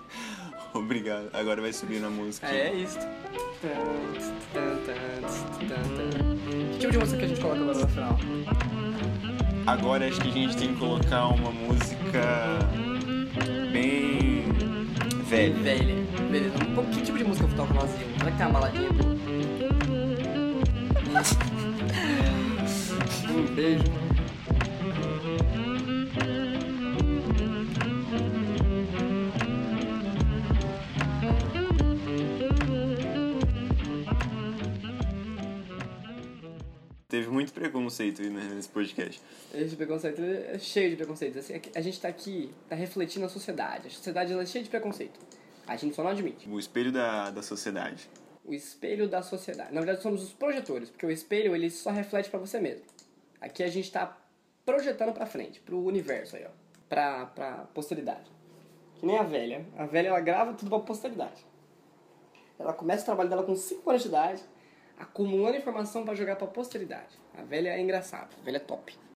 Obrigado. 0.74 1.30
Agora 1.32 1.62
vai 1.62 1.72
subir 1.72 2.00
na 2.00 2.10
música. 2.10 2.46
É, 2.48 2.68
é 2.68 2.74
isso. 2.74 2.98
Que 6.72 6.78
tipo 6.78 6.92
de 6.92 6.98
música 6.98 7.18
que 7.18 7.24
a 7.24 7.28
gente 7.28 7.40
coloca 7.40 7.60
agora 7.60 7.78
no 7.78 7.88
final? 7.88 8.18
agora 9.66 10.06
acho 10.06 10.20
que 10.20 10.28
a 10.28 10.32
gente 10.32 10.56
tem 10.56 10.74
que 10.74 10.78
colocar 10.78 11.26
uma 11.28 11.50
música 11.50 12.58
bem 13.72 14.44
velha. 15.24 15.54
Velha. 15.54 15.94
Beleza. 16.30 16.58
Que 16.92 17.00
tipo 17.02 17.18
de 17.18 17.24
música 17.24 17.46
eu 17.46 17.56
toco 17.56 17.74
no 17.74 17.82
asilo? 17.82 18.10
Será 18.18 18.30
que 18.30 18.36
tem 18.36 18.46
uma 18.46 18.60
baladinha? 18.60 18.90
um 23.30 23.54
beijo. 23.54 24.05
Teve 37.16 37.30
muito 37.30 37.50
preconceito 37.50 38.20
aí 38.20 38.28
né, 38.28 38.42
nesse 38.54 38.68
podcast. 38.68 39.22
Esse 39.54 39.74
preconceito 39.74 40.20
é 40.20 40.58
cheio 40.58 40.90
de 40.90 40.96
preconceitos. 40.96 41.38
Assim, 41.38 41.58
a 41.74 41.80
gente 41.80 41.98
tá 41.98 42.08
aqui, 42.08 42.52
tá 42.68 42.76
refletindo 42.76 43.24
a 43.24 43.28
sociedade. 43.30 43.86
A 43.86 43.90
sociedade 43.90 44.34
é 44.34 44.44
cheia 44.44 44.62
de 44.62 44.68
preconceito. 44.68 45.18
A 45.66 45.76
gente 45.76 45.96
só 45.96 46.02
não 46.02 46.10
admite. 46.10 46.46
O 46.46 46.58
espelho 46.58 46.92
da, 46.92 47.30
da 47.30 47.42
sociedade. 47.42 48.06
O 48.44 48.52
espelho 48.52 49.08
da 49.08 49.22
sociedade. 49.22 49.72
Na 49.72 49.80
verdade, 49.80 50.02
somos 50.02 50.22
os 50.22 50.34
projetores, 50.34 50.90
porque 50.90 51.06
o 51.06 51.10
espelho 51.10 51.56
ele 51.56 51.70
só 51.70 51.88
reflete 51.88 52.28
para 52.28 52.38
você 52.38 52.60
mesmo. 52.60 52.84
Aqui 53.40 53.62
a 53.62 53.68
gente 53.68 53.90
tá 53.90 54.14
projetando 54.66 55.14
para 55.14 55.24
frente, 55.24 55.58
pro 55.60 55.82
universo 55.82 56.36
aí, 56.36 56.44
ó. 56.44 56.50
Pra, 56.86 57.24
pra 57.24 57.50
posteridade. 57.72 58.30
Que 58.96 59.06
nem 59.06 59.16
a 59.16 59.22
velha. 59.22 59.64
A 59.78 59.86
velha 59.86 60.08
ela 60.08 60.20
grava 60.20 60.52
tudo 60.52 60.68
pra 60.68 60.80
posteridade. 60.80 61.46
Ela 62.58 62.74
começa 62.74 63.04
o 63.04 63.06
trabalho 63.06 63.30
dela 63.30 63.42
com 63.42 63.56
5 63.56 63.88
anos 63.88 64.02
de 64.02 64.08
idade, 64.08 64.42
acumulando 64.98 65.56
informação 65.56 66.04
para 66.04 66.14
jogar 66.14 66.36
pra 66.36 66.46
posteridade. 66.46 67.18
A 67.36 67.42
velha 67.42 67.70
é 67.70 67.80
engraçada, 67.80 68.28
a 68.40 68.44
velha 68.44 68.56
é 68.56 68.60
top. 68.60 68.96